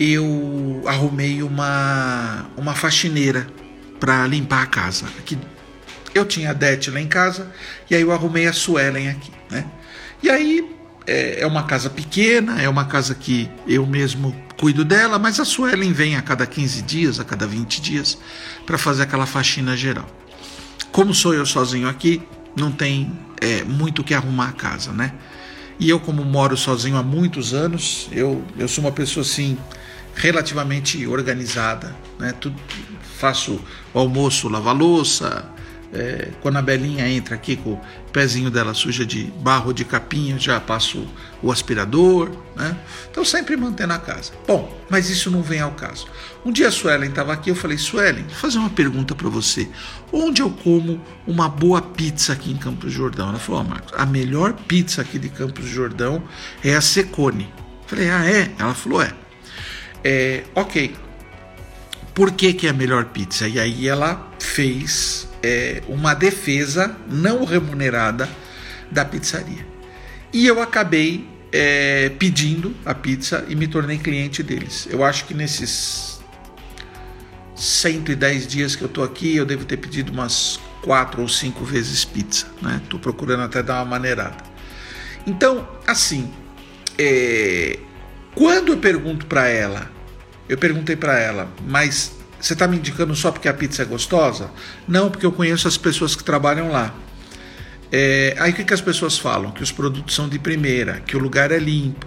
eu 0.00 0.82
arrumei 0.86 1.42
uma, 1.42 2.46
uma 2.56 2.74
faxineira 2.74 3.46
para 4.00 4.26
limpar 4.26 4.62
a 4.62 4.66
casa. 4.66 5.04
Aqui, 5.18 5.38
eu 6.14 6.24
tinha 6.24 6.50
a 6.50 6.52
Det 6.54 6.90
lá 6.90 6.98
em 6.98 7.06
casa 7.06 7.52
e 7.90 7.94
aí 7.94 8.00
eu 8.00 8.10
arrumei 8.10 8.46
a 8.46 8.52
Suelen 8.52 9.10
aqui, 9.10 9.30
né? 9.50 9.66
E 10.22 10.30
aí 10.30 10.74
é, 11.06 11.42
é 11.42 11.46
uma 11.46 11.64
casa 11.64 11.90
pequena, 11.90 12.62
é 12.62 12.68
uma 12.68 12.86
casa 12.86 13.14
que 13.14 13.50
eu 13.66 13.86
mesmo 13.86 14.34
cuido 14.58 14.86
dela, 14.86 15.18
mas 15.18 15.38
a 15.38 15.44
Suelen 15.44 15.92
vem 15.92 16.16
a 16.16 16.22
cada 16.22 16.46
15 16.46 16.80
dias, 16.82 17.20
a 17.20 17.24
cada 17.24 17.46
20 17.46 17.82
dias, 17.82 18.16
para 18.64 18.78
fazer 18.78 19.02
aquela 19.02 19.26
faxina 19.26 19.76
geral. 19.76 20.08
Como 20.90 21.12
sou 21.12 21.34
eu 21.34 21.44
sozinho 21.44 21.86
aqui, 21.86 22.22
não 22.56 22.72
tem 22.72 23.18
é, 23.38 23.64
muito 23.64 24.00
o 24.00 24.04
que 24.04 24.14
arrumar 24.14 24.48
a 24.48 24.52
casa, 24.52 24.92
né? 24.92 25.12
E 25.78 25.88
eu, 25.88 26.00
como 26.00 26.24
moro 26.24 26.56
sozinho 26.56 26.96
há 26.96 27.02
muitos 27.02 27.54
anos, 27.54 28.08
eu, 28.12 28.42
eu 28.58 28.68
sou 28.68 28.84
uma 28.84 28.92
pessoa 28.92 29.24
assim 29.24 29.56
relativamente 30.14 31.06
organizada, 31.06 31.94
né? 32.18 32.32
Tudo, 32.40 32.56
faço 33.18 33.60
o 33.92 33.98
almoço, 33.98 34.48
lavo 34.48 34.72
louça, 34.72 35.50
é, 35.92 36.28
quando 36.40 36.56
a 36.56 36.62
Belinha 36.62 37.08
entra 37.08 37.34
aqui 37.34 37.56
com 37.56 37.72
o 37.72 37.80
pezinho 38.12 38.50
dela 38.50 38.72
suja 38.74 39.04
de 39.04 39.24
barro 39.24 39.72
de 39.72 39.84
capinha, 39.84 40.38
já 40.38 40.60
passo 40.60 41.04
o 41.42 41.50
aspirador, 41.50 42.30
né? 42.54 42.76
Então 43.10 43.24
sempre 43.24 43.56
mantendo 43.56 43.92
a 43.92 43.98
casa. 43.98 44.32
Bom, 44.46 44.72
mas 44.88 45.10
isso 45.10 45.30
não 45.30 45.42
vem 45.42 45.60
ao 45.60 45.72
caso. 45.72 46.06
Um 46.44 46.52
dia 46.52 46.68
a 46.68 46.70
Suelen 46.70 47.10
estava 47.10 47.32
aqui, 47.32 47.50
eu 47.50 47.56
falei, 47.56 47.76
Suelen, 47.76 48.22
vou 48.22 48.36
fazer 48.36 48.58
uma 48.58 48.70
pergunta 48.70 49.14
para 49.14 49.28
você. 49.28 49.68
Onde 50.12 50.42
eu 50.42 50.50
como 50.50 51.00
uma 51.26 51.48
boa 51.48 51.82
pizza 51.82 52.32
aqui 52.32 52.52
em 52.52 52.56
Campos 52.56 52.84
do 52.84 52.90
Jordão? 52.90 53.28
Ela 53.28 53.38
falou, 53.38 53.62
oh, 53.62 53.68
Marcos, 53.68 53.92
a 53.96 54.06
melhor 54.06 54.52
pizza 54.52 55.02
aqui 55.02 55.18
de 55.18 55.28
Campos 55.28 55.64
do 55.64 55.70
Jordão 55.70 56.22
é 56.62 56.74
a 56.74 56.80
Secone. 56.80 57.52
Falei, 57.86 58.08
ah, 58.10 58.24
é? 58.24 58.52
Ela 58.58 58.74
falou, 58.74 59.02
é. 59.02 59.12
É 60.04 60.44
ok. 60.54 60.94
Por 62.14 62.32
que, 62.32 62.52
que 62.52 62.66
é 62.66 62.70
a 62.70 62.72
melhor 62.72 63.06
pizza? 63.06 63.48
E 63.48 63.58
aí 63.58 63.88
ela 63.88 64.30
fez 64.38 65.28
é, 65.42 65.82
uma 65.88 66.14
defesa 66.14 66.96
não 67.08 67.44
remunerada 67.44 68.28
da 68.90 69.04
pizzaria. 69.04 69.66
E 70.32 70.46
eu 70.46 70.60
acabei 70.60 71.26
é, 71.52 72.10
pedindo 72.18 72.74
a 72.84 72.94
pizza 72.94 73.44
e 73.48 73.54
me 73.54 73.66
tornei 73.66 73.98
cliente 73.98 74.42
deles. 74.42 74.88
Eu 74.90 75.04
acho 75.04 75.24
que 75.24 75.34
nesses 75.34 76.20
110 77.54 78.46
dias 78.46 78.76
que 78.76 78.82
eu 78.82 78.88
tô 78.88 79.02
aqui, 79.02 79.36
eu 79.36 79.44
devo 79.44 79.64
ter 79.64 79.76
pedido 79.76 80.12
umas 80.12 80.60
quatro 80.82 81.20
ou 81.20 81.28
cinco 81.28 81.64
vezes 81.64 82.04
pizza, 82.04 82.46
né? 82.62 82.80
Tô 82.88 82.98
procurando 82.98 83.42
até 83.42 83.62
dar 83.62 83.76
uma 83.76 83.84
maneirada. 83.84 84.36
Então, 85.26 85.68
assim, 85.86 86.30
é, 86.98 87.78
quando 88.34 88.72
eu 88.72 88.78
pergunto 88.78 89.26
para 89.26 89.48
ela, 89.48 89.90
eu 90.48 90.58
perguntei 90.58 90.96
para 90.96 91.18
ela, 91.18 91.48
mas 91.66 92.12
você 92.40 92.54
está 92.54 92.66
me 92.66 92.76
indicando 92.76 93.14
só 93.14 93.30
porque 93.30 93.48
a 93.48 93.54
pizza 93.54 93.82
é 93.82 93.84
gostosa? 93.84 94.50
Não, 94.88 95.10
porque 95.10 95.26
eu 95.26 95.32
conheço 95.32 95.68
as 95.68 95.76
pessoas 95.76 96.16
que 96.16 96.24
trabalham 96.24 96.70
lá. 96.70 96.94
É, 97.92 98.34
aí 98.38 98.52
o 98.52 98.54
que, 98.54 98.64
que 98.64 98.74
as 98.74 98.80
pessoas 98.80 99.18
falam? 99.18 99.50
Que 99.50 99.62
os 99.62 99.72
produtos 99.72 100.14
são 100.14 100.28
de 100.28 100.38
primeira, 100.38 101.00
que 101.00 101.16
o 101.16 101.20
lugar 101.20 101.50
é 101.50 101.58
limpo, 101.58 102.06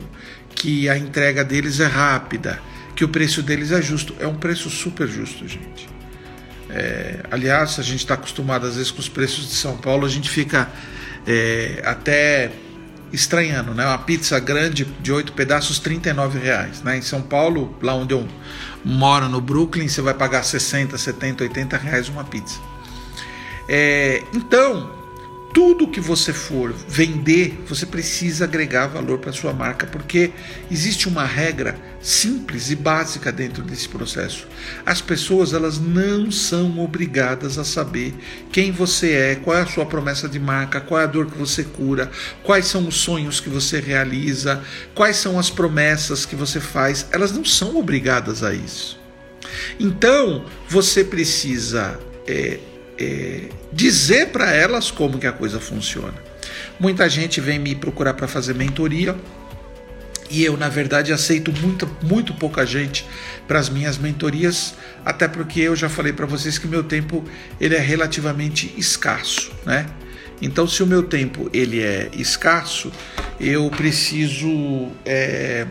que 0.56 0.90
a 0.90 0.98
entrega 0.98 1.44
deles 1.44 1.80
é 1.80 1.86
rápida, 1.86 2.60
que 2.96 3.04
o 3.04 3.10
preço 3.10 3.44
deles 3.44 3.72
é 3.72 3.82
justo. 3.82 4.16
É 4.20 4.26
um 4.26 4.36
preço 4.36 4.70
super 4.70 5.08
justo, 5.08 5.48
gente. 5.48 5.88
É, 6.70 7.20
aliás, 7.30 7.78
a 7.78 7.84
gente 7.84 8.00
está 8.00 8.16
acostumado 8.16 8.66
às 8.66 8.76
vezes 8.76 8.90
com 8.90 9.00
os 9.00 9.10
preços 9.10 9.48
de 9.48 9.54
São 9.54 9.78
Paulo, 9.78 10.06
a 10.06 10.10
gente 10.10 10.30
fica 10.30 10.68
é, 11.28 11.82
até 11.86 12.52
estranhando, 13.14 13.74
né? 13.76 13.86
Uma 13.86 14.00
pizza 14.00 14.40
grande 14.40 14.84
de 14.84 15.12
oito 15.12 15.34
pedaços, 15.34 15.80
39 15.80 16.40
reais, 16.40 16.82
né? 16.82 16.98
Em 16.98 17.02
São 17.02 17.22
Paulo, 17.22 17.78
lá 17.82 17.94
onde 17.94 18.14
eu 18.14 18.28
moro 18.84 19.30
no 19.30 19.40
Brooklyn, 19.40 19.88
você 19.88 20.02
vai 20.02 20.16
pagar 20.16 20.44
60, 20.44 20.98
70, 20.98 21.44
80 21.44 21.78
reais 21.78 22.10
uma 22.10 22.24
pizza. 22.24 22.60
É, 23.70 24.24
então, 24.34 24.92
tudo 25.54 25.88
que 25.88 26.02
você 26.02 26.34
for 26.34 26.74
vender, 26.88 27.64
você 27.68 27.86
precisa 27.86 28.46
agregar 28.46 28.88
valor 28.88 29.20
para 29.20 29.32
sua 29.32 29.54
marca, 29.54 29.86
porque 29.86 30.32
existe 30.72 31.08
uma 31.08 31.24
regra 31.24 31.78
simples 32.02 32.72
e 32.72 32.76
básica 32.76 33.32
dentro 33.32 33.62
desse 33.62 33.88
processo. 33.88 34.48
As 34.84 35.00
pessoas 35.00 35.54
elas 35.54 35.80
não 35.80 36.32
são 36.32 36.80
obrigadas 36.80 37.60
a 37.60 37.64
saber 37.64 38.16
quem 38.52 38.72
você 38.72 39.12
é, 39.12 39.36
qual 39.36 39.56
é 39.56 39.62
a 39.62 39.68
sua 39.68 39.86
promessa 39.86 40.28
de 40.28 40.40
marca, 40.40 40.82
qual 40.82 41.00
é 41.00 41.04
a 41.04 41.08
dor 41.08 41.28
que 41.28 41.38
você 41.38 41.64
cura, 41.64 42.10
quais 42.42 42.66
são 42.66 42.88
os 42.88 42.96
sonhos 42.96 43.40
que 43.40 43.50
você 43.50 43.80
realiza, 43.80 44.64
quais 44.96 45.18
são 45.18 45.38
as 45.38 45.52
promessas 45.52 46.26
que 46.26 46.36
você 46.36 46.60
faz. 46.60 47.08
Elas 47.12 47.32
não 47.32 47.46
são 47.46 47.78
obrigadas 47.78 48.44
a 48.44 48.54
isso. 48.56 49.00
Então 49.80 50.46
você 50.68 51.04
precisa 51.04 52.00
é, 52.28 52.60
é, 53.00 53.50
dizer 53.72 54.30
para 54.30 54.52
elas 54.52 54.92
como 54.92 55.18
que 55.18 55.28
a 55.28 55.32
coisa 55.32 55.60
funciona. 55.60 56.16
Muita 56.80 57.08
gente 57.10 57.40
vem 57.40 57.60
me 57.60 57.76
procurar 57.76 58.14
para 58.14 58.28
fazer 58.28 58.54
mentoria 58.54 59.16
e 60.30 60.44
eu, 60.44 60.58
na 60.58 60.68
verdade, 60.68 61.14
aceito 61.14 61.52
muito, 61.52 61.88
muito 62.02 62.34
pouca 62.34 62.66
gente 62.66 63.06
para 63.48 63.60
as 63.60 63.70
minhas 63.70 64.00
mentorias, 64.00 64.74
até 65.06 65.28
porque 65.28 65.62
eu 65.62 65.76
já 65.76 65.88
falei 65.88 66.12
para 66.12 66.26
vocês 66.26 66.58
que 66.58 66.68
meu 66.68 66.84
tempo 66.84 67.24
ele 67.62 67.76
é 67.76 67.80
relativamente 67.80 68.74
escasso, 68.76 69.52
né? 69.66 69.86
Então, 70.42 70.68
se 70.68 70.82
o 70.82 70.88
meu 70.88 71.04
tempo 71.04 71.50
ele 71.54 71.82
é 71.82 72.10
escasso, 72.14 72.92
eu 73.40 73.70
preciso 73.70 74.92
é, 75.06 75.68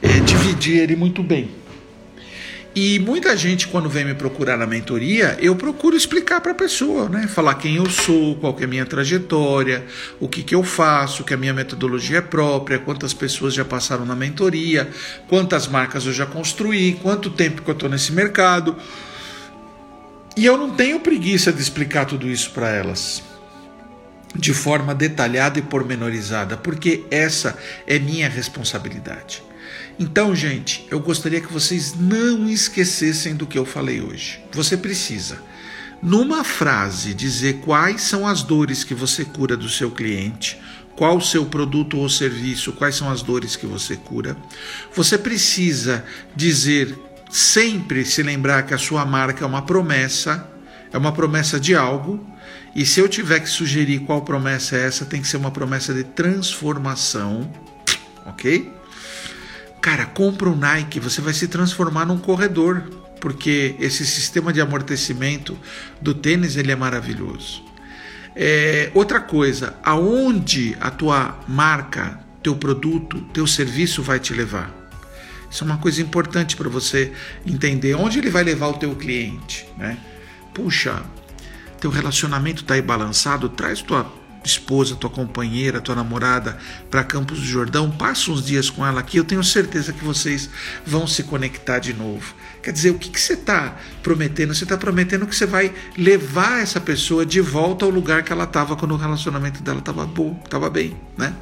é, 0.00 0.20
dividir 0.20 0.78
ele 0.78 0.94
muito 0.94 1.22
bem. 1.22 1.50
E 2.74 2.98
muita 2.98 3.36
gente, 3.36 3.68
quando 3.68 3.88
vem 3.88 4.04
me 4.04 4.14
procurar 4.14 4.56
na 4.56 4.66
mentoria, 4.66 5.36
eu 5.40 5.54
procuro 5.54 5.96
explicar 5.96 6.40
para 6.40 6.50
a 6.50 6.54
pessoa, 6.56 7.08
né? 7.08 7.28
Falar 7.28 7.54
quem 7.54 7.76
eu 7.76 7.88
sou, 7.88 8.34
qual 8.34 8.56
é 8.58 8.64
a 8.64 8.66
minha 8.66 8.84
trajetória, 8.84 9.86
o 10.18 10.28
que, 10.28 10.42
que 10.42 10.56
eu 10.56 10.64
faço, 10.64 11.22
que 11.22 11.32
a 11.32 11.36
minha 11.36 11.54
metodologia 11.54 12.18
é 12.18 12.20
própria, 12.20 12.80
quantas 12.80 13.14
pessoas 13.14 13.54
já 13.54 13.64
passaram 13.64 14.04
na 14.04 14.16
mentoria, 14.16 14.90
quantas 15.28 15.68
marcas 15.68 16.04
eu 16.04 16.12
já 16.12 16.26
construí, 16.26 16.98
quanto 17.00 17.30
tempo 17.30 17.62
que 17.62 17.70
eu 17.70 17.74
estou 17.74 17.88
nesse 17.88 18.10
mercado. 18.10 18.76
E 20.36 20.44
eu 20.44 20.58
não 20.58 20.70
tenho 20.70 20.98
preguiça 20.98 21.52
de 21.52 21.62
explicar 21.62 22.06
tudo 22.06 22.28
isso 22.28 22.50
para 22.50 22.70
elas 22.70 23.22
de 24.34 24.52
forma 24.52 24.92
detalhada 24.92 25.60
e 25.60 25.62
pormenorizada, 25.62 26.56
porque 26.56 27.04
essa 27.08 27.56
é 27.86 28.00
minha 28.00 28.28
responsabilidade. 28.28 29.44
Então, 29.98 30.34
gente, 30.34 30.86
eu 30.90 30.98
gostaria 30.98 31.40
que 31.40 31.52
vocês 31.52 31.94
não 31.94 32.48
esquecessem 32.48 33.36
do 33.36 33.46
que 33.46 33.58
eu 33.58 33.64
falei 33.64 34.00
hoje. 34.00 34.40
Você 34.52 34.76
precisa, 34.76 35.38
numa 36.02 36.42
frase, 36.42 37.14
dizer 37.14 37.60
quais 37.60 38.02
são 38.02 38.26
as 38.26 38.42
dores 38.42 38.82
que 38.82 38.94
você 38.94 39.24
cura 39.24 39.56
do 39.56 39.68
seu 39.68 39.90
cliente, 39.90 40.60
qual 40.96 41.16
o 41.16 41.22
seu 41.22 41.46
produto 41.46 41.98
ou 41.98 42.08
serviço, 42.08 42.72
quais 42.72 42.96
são 42.96 43.10
as 43.10 43.22
dores 43.22 43.56
que 43.56 43.66
você 43.66 43.96
cura. 43.96 44.36
Você 44.94 45.16
precisa 45.16 46.04
dizer 46.34 46.98
sempre 47.30 48.04
se 48.04 48.22
lembrar 48.22 48.64
que 48.64 48.74
a 48.74 48.78
sua 48.78 49.04
marca 49.04 49.44
é 49.44 49.46
uma 49.46 49.62
promessa, 49.62 50.48
é 50.92 50.98
uma 50.98 51.12
promessa 51.12 51.58
de 51.58 51.74
algo. 51.74 52.24
E 52.74 52.84
se 52.84 53.00
eu 53.00 53.08
tiver 53.08 53.40
que 53.40 53.48
sugerir 53.48 54.00
qual 54.00 54.22
promessa 54.22 54.76
é 54.76 54.86
essa, 54.86 55.04
tem 55.04 55.20
que 55.20 55.28
ser 55.28 55.36
uma 55.36 55.50
promessa 55.50 55.94
de 55.94 56.02
transformação, 56.02 57.50
ok? 58.26 58.72
Cara, 59.84 60.06
compra 60.06 60.48
um 60.48 60.56
Nike, 60.56 60.98
você 60.98 61.20
vai 61.20 61.34
se 61.34 61.46
transformar 61.46 62.06
num 62.06 62.16
corredor, 62.16 62.84
porque 63.20 63.76
esse 63.78 64.06
sistema 64.06 64.50
de 64.50 64.58
amortecimento 64.58 65.58
do 66.00 66.14
tênis 66.14 66.56
ele 66.56 66.72
é 66.72 66.74
maravilhoso. 66.74 67.62
É, 68.34 68.90
outra 68.94 69.20
coisa, 69.20 69.74
aonde 69.84 70.74
a 70.80 70.90
tua 70.90 71.38
marca, 71.46 72.18
teu 72.42 72.56
produto, 72.56 73.20
teu 73.34 73.46
serviço 73.46 74.02
vai 74.02 74.18
te 74.18 74.32
levar? 74.32 74.72
Isso 75.50 75.62
é 75.62 75.66
uma 75.66 75.76
coisa 75.76 76.00
importante 76.00 76.56
para 76.56 76.70
você 76.70 77.12
entender 77.44 77.94
onde 77.94 78.18
ele 78.18 78.30
vai 78.30 78.42
levar 78.42 78.68
o 78.68 78.78
teu 78.78 78.94
cliente, 78.94 79.68
né? 79.76 79.98
Puxa, 80.54 81.02
teu 81.78 81.90
relacionamento 81.90 82.62
está 82.62 82.72
aí 82.72 82.80
balançado, 82.80 83.50
traz 83.50 83.82
tua 83.82 84.10
esposa, 84.48 84.94
tua 84.94 85.10
companheira, 85.10 85.80
tua 85.80 85.94
namorada 85.94 86.58
para 86.90 87.04
Campos 87.04 87.40
do 87.40 87.44
Jordão, 87.44 87.90
passa 87.90 88.30
uns 88.30 88.44
dias 88.44 88.70
com 88.70 88.84
ela 88.84 89.00
aqui, 89.00 89.16
eu 89.16 89.24
tenho 89.24 89.42
certeza 89.42 89.92
que 89.92 90.04
vocês 90.04 90.50
vão 90.86 91.06
se 91.06 91.22
conectar 91.22 91.78
de 91.78 91.92
novo. 91.92 92.34
Quer 92.62 92.72
dizer, 92.72 92.90
o 92.90 92.98
que, 92.98 93.10
que 93.10 93.20
você 93.20 93.34
está 93.34 93.76
prometendo? 94.02 94.54
Você 94.54 94.64
está 94.64 94.76
prometendo 94.76 95.26
que 95.26 95.36
você 95.36 95.46
vai 95.46 95.72
levar 95.96 96.62
essa 96.62 96.80
pessoa 96.80 97.26
de 97.26 97.40
volta 97.40 97.84
ao 97.84 97.90
lugar 97.90 98.22
que 98.22 98.32
ela 98.32 98.44
estava 98.44 98.76
quando 98.76 98.92
o 98.92 98.96
relacionamento 98.96 99.62
dela 99.62 99.80
estava 99.80 100.06
bom, 100.06 100.40
estava 100.44 100.70
bem, 100.70 100.96
né? 101.16 101.34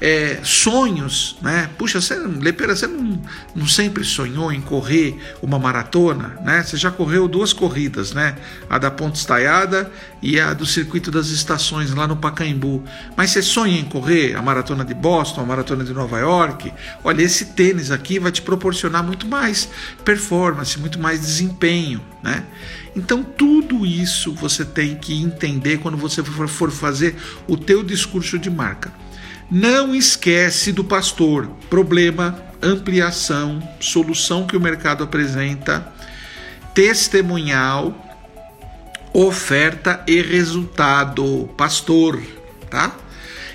É, 0.00 0.40
sonhos, 0.42 1.36
né? 1.40 1.70
Puxa, 1.78 2.00
você, 2.00 2.14
Lepeira, 2.16 2.74
você 2.74 2.86
não, 2.86 3.20
não 3.54 3.66
sempre 3.66 4.04
sonhou 4.04 4.52
em 4.52 4.60
correr 4.60 5.18
uma 5.40 5.58
maratona, 5.58 6.38
né? 6.42 6.62
Você 6.62 6.76
já 6.76 6.90
correu 6.90 7.28
duas 7.28 7.52
corridas, 7.52 8.12
né? 8.12 8.36
A 8.68 8.78
da 8.78 8.90
Ponte 8.90 9.16
Estaiada 9.16 9.90
e 10.20 10.38
a 10.38 10.52
do 10.52 10.66
Circuito 10.66 11.10
das 11.10 11.28
Estações 11.28 11.92
lá 11.94 12.06
no 12.06 12.16
Pacaembu. 12.16 12.82
Mas 13.16 13.30
você 13.30 13.42
sonha 13.42 13.78
em 13.78 13.84
correr 13.84 14.34
a 14.34 14.42
maratona 14.42 14.84
de 14.84 14.94
Boston, 14.94 15.42
a 15.42 15.46
maratona 15.46 15.84
de 15.84 15.92
Nova 15.92 16.18
York? 16.18 16.72
Olha, 17.02 17.22
esse 17.22 17.46
tênis 17.46 17.90
aqui 17.90 18.18
vai 18.18 18.32
te 18.32 18.42
proporcionar 18.42 19.02
muito 19.02 19.26
mais 19.26 19.68
performance, 20.04 20.78
muito 20.78 20.98
mais 20.98 21.20
desempenho, 21.20 22.00
né? 22.22 22.44
Então 22.96 23.22
tudo 23.22 23.84
isso 23.84 24.32
você 24.32 24.64
tem 24.64 24.94
que 24.94 25.20
entender 25.20 25.78
quando 25.78 25.96
você 25.96 26.22
for 26.22 26.70
fazer 26.70 27.16
o 27.48 27.56
teu 27.56 27.82
discurso 27.82 28.38
de 28.38 28.48
marca. 28.50 28.92
Não 29.54 29.94
esquece 29.94 30.72
do 30.72 30.82
pastor. 30.82 31.46
Problema, 31.70 32.36
ampliação, 32.60 33.62
solução 33.78 34.48
que 34.48 34.56
o 34.56 34.60
mercado 34.60 35.04
apresenta, 35.04 35.92
testemunhal, 36.74 37.94
oferta 39.12 40.02
e 40.08 40.20
resultado. 40.20 41.48
Pastor, 41.56 42.20
tá? 42.68 42.96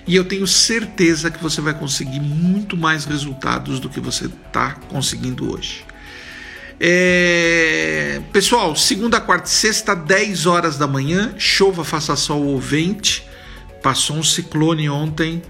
E 0.07 0.15
eu 0.15 0.23
tenho 0.23 0.47
certeza 0.47 1.29
que 1.29 1.43
você 1.43 1.59
vai 1.59 1.73
conseguir 1.73 2.21
muito 2.21 2.77
mais 2.77 3.03
resultados 3.03 3.81
do 3.81 3.89
que 3.89 3.99
você 3.99 4.27
está 4.27 4.75
conseguindo 4.88 5.53
hoje. 5.53 5.83
É... 6.79 8.21
Pessoal, 8.31 8.73
segunda, 8.73 9.19
quarta 9.19 9.49
e 9.49 9.51
sexta, 9.51 9.93
10 9.93 10.45
horas 10.45 10.77
da 10.77 10.88
manhã, 10.88 11.33
chova, 11.38 11.83
faça 11.83 12.15
sol 12.15 12.45
ou 12.45 12.57
vente. 12.57 13.27
Passou 13.83 14.15
um 14.15 14.23
ciclone 14.23 14.89
ontem 14.89 15.43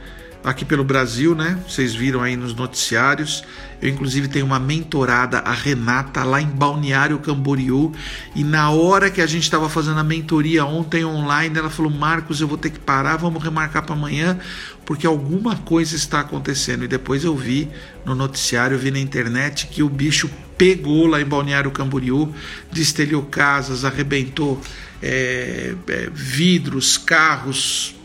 aqui 0.43 0.63
pelo 0.63 0.83
Brasil, 0.83 1.35
né? 1.35 1.59
Vocês 1.67 1.93
viram 1.93 2.21
aí 2.21 2.35
nos 2.35 2.53
noticiários. 2.53 3.43
Eu, 3.81 3.89
inclusive, 3.89 4.27
tenho 4.27 4.45
uma 4.45 4.59
mentorada, 4.59 5.39
a 5.39 5.53
Renata, 5.53 6.23
lá 6.23 6.41
em 6.41 6.47
Balneário 6.47 7.19
Camboriú. 7.19 7.93
E 8.35 8.43
na 8.43 8.69
hora 8.69 9.09
que 9.09 9.21
a 9.21 9.27
gente 9.27 9.43
estava 9.43 9.69
fazendo 9.69 9.99
a 9.99 10.03
mentoria 10.03 10.65
ontem 10.65 11.05
online, 11.05 11.57
ela 11.57 11.69
falou: 11.69 11.91
Marcos, 11.91 12.41
eu 12.41 12.47
vou 12.47 12.57
ter 12.57 12.69
que 12.69 12.79
parar, 12.79 13.17
vamos 13.17 13.43
remarcar 13.43 13.83
para 13.83 13.95
amanhã, 13.95 14.37
porque 14.85 15.05
alguma 15.05 15.55
coisa 15.55 15.95
está 15.95 16.21
acontecendo. 16.21 16.83
E 16.83 16.87
depois 16.87 17.23
eu 17.23 17.35
vi 17.35 17.69
no 18.05 18.15
noticiário, 18.15 18.77
vi 18.77 18.91
na 18.91 18.99
internet 18.99 19.67
que 19.67 19.83
o 19.83 19.89
bicho 19.89 20.29
pegou 20.57 21.07
lá 21.07 21.21
em 21.21 21.25
Balneário 21.25 21.71
Camboriú, 21.71 22.33
destelhou 22.71 23.23
casas, 23.23 23.85
arrebentou 23.85 24.61
é, 25.01 25.73
é, 25.87 26.09
vidros, 26.11 26.97
carros, 26.97 27.95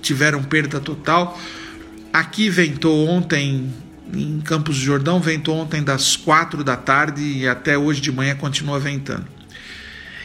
tiveram 0.00 0.42
perda 0.42 0.80
total. 0.80 1.38
Aqui 2.12 2.50
ventou 2.50 3.08
ontem, 3.08 3.72
em 4.12 4.40
Campos 4.40 4.76
do 4.78 4.82
Jordão, 4.82 5.20
ventou 5.20 5.56
ontem 5.56 5.82
das 5.82 6.16
quatro 6.16 6.64
da 6.64 6.76
tarde 6.76 7.22
e 7.22 7.48
até 7.48 7.78
hoje 7.78 8.00
de 8.00 8.10
manhã 8.10 8.34
continua 8.34 8.78
ventando. 8.78 9.26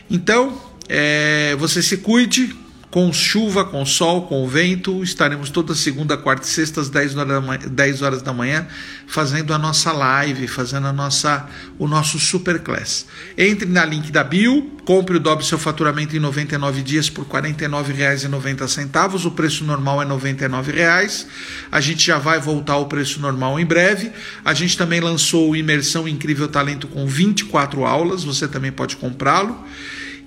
Então, 0.10 0.60
é, 0.90 1.56
você 1.58 1.82
se 1.82 1.98
cuide, 1.98 2.56
com 2.96 3.12
chuva, 3.12 3.66
com 3.66 3.86
sol, 3.86 4.26
com 4.26 4.48
vento. 4.48 5.04
Estaremos 5.04 5.50
toda 5.50 5.76
segunda, 5.76 6.16
quarta 6.16 6.48
e 6.48 6.50
sexta 6.50 6.80
às 6.80 6.88
10 6.88 7.18
horas, 7.18 7.28
da 7.28 7.42
manhã, 7.42 7.60
10 7.68 8.02
horas 8.02 8.22
da 8.22 8.32
manhã 8.32 8.68
fazendo 9.06 9.54
a 9.54 9.58
nossa 9.58 9.92
live, 9.92 10.48
fazendo 10.48 10.88
a 10.88 10.94
nossa, 10.94 11.46
o 11.78 11.90
nosso 11.90 12.18
Superclass. 12.18 13.06
Entre 13.38 13.68
na 13.68 13.84
link 13.84 14.14
da 14.14 14.24
bio, 14.24 14.72
compre 14.86 15.18
o 15.18 15.20
dobre 15.20 15.46
seu 15.46 15.58
faturamento 15.58 16.16
em 16.16 16.20
99 16.20 16.82
dias 16.84 17.10
por 17.10 17.26
R$ 17.26 17.52
49,90. 17.52 19.26
O 19.26 19.32
preço 19.32 19.66
normal 19.66 20.02
é 20.02 20.06
R$ 20.06 20.12
99,00. 20.12 21.26
A 21.70 21.82
gente 21.82 22.08
já 22.08 22.18
vai 22.18 22.40
voltar 22.40 22.76
ao 22.76 22.86
preço 22.86 23.20
normal 23.20 23.60
em 23.60 23.66
breve. 23.66 24.10
A 24.46 24.54
gente 24.54 24.78
também 24.78 25.02
lançou 25.02 25.50
o 25.50 25.56
Imersão 25.58 26.08
Incrível 26.08 26.48
Talento 26.48 26.88
com 26.88 27.06
24 27.06 27.84
aulas, 27.84 28.24
você 28.24 28.48
também 28.48 28.72
pode 28.72 28.96
comprá-lo. 28.96 29.66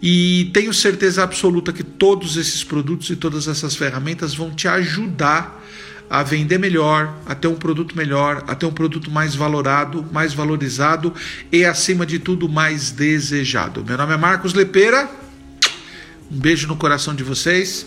E 0.00 0.50
tenho 0.52 0.72
certeza 0.72 1.22
absoluta 1.22 1.72
que 1.72 1.82
todos 1.82 2.36
esses 2.36 2.62
produtos 2.62 3.10
e 3.10 3.16
todas 3.16 3.48
essas 3.48 3.74
ferramentas 3.74 4.34
vão 4.34 4.50
te 4.50 4.68
ajudar 4.68 5.64
a 6.10 6.22
vender 6.22 6.58
melhor, 6.58 7.14
a 7.26 7.34
ter 7.34 7.48
um 7.48 7.54
produto 7.54 7.96
melhor, 7.96 8.42
a 8.46 8.54
ter 8.54 8.64
um 8.64 8.72
produto 8.72 9.10
mais 9.10 9.34
valorado, 9.34 10.06
mais 10.10 10.32
valorizado 10.32 11.12
e, 11.52 11.64
acima 11.64 12.06
de 12.06 12.18
tudo, 12.18 12.48
mais 12.48 12.90
desejado. 12.90 13.84
Meu 13.84 13.98
nome 13.98 14.14
é 14.14 14.16
Marcos 14.16 14.54
Lepeira. 14.54 15.08
Um 16.30 16.38
beijo 16.38 16.66
no 16.66 16.76
coração 16.76 17.14
de 17.14 17.22
vocês. 17.22 17.86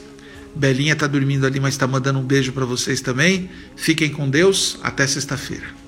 Belinha 0.56 0.94
está 0.94 1.08
dormindo 1.08 1.46
ali, 1.46 1.60
mas 1.60 1.74
está 1.74 1.88
mandando 1.88 2.20
um 2.20 2.24
beijo 2.24 2.52
para 2.52 2.66
vocês 2.66 3.02
também. 3.02 3.50
Fiquem 3.76 4.10
com 4.10 4.30
Deus. 4.30 4.78
Até 4.84 5.08
sexta-feira. 5.08 5.81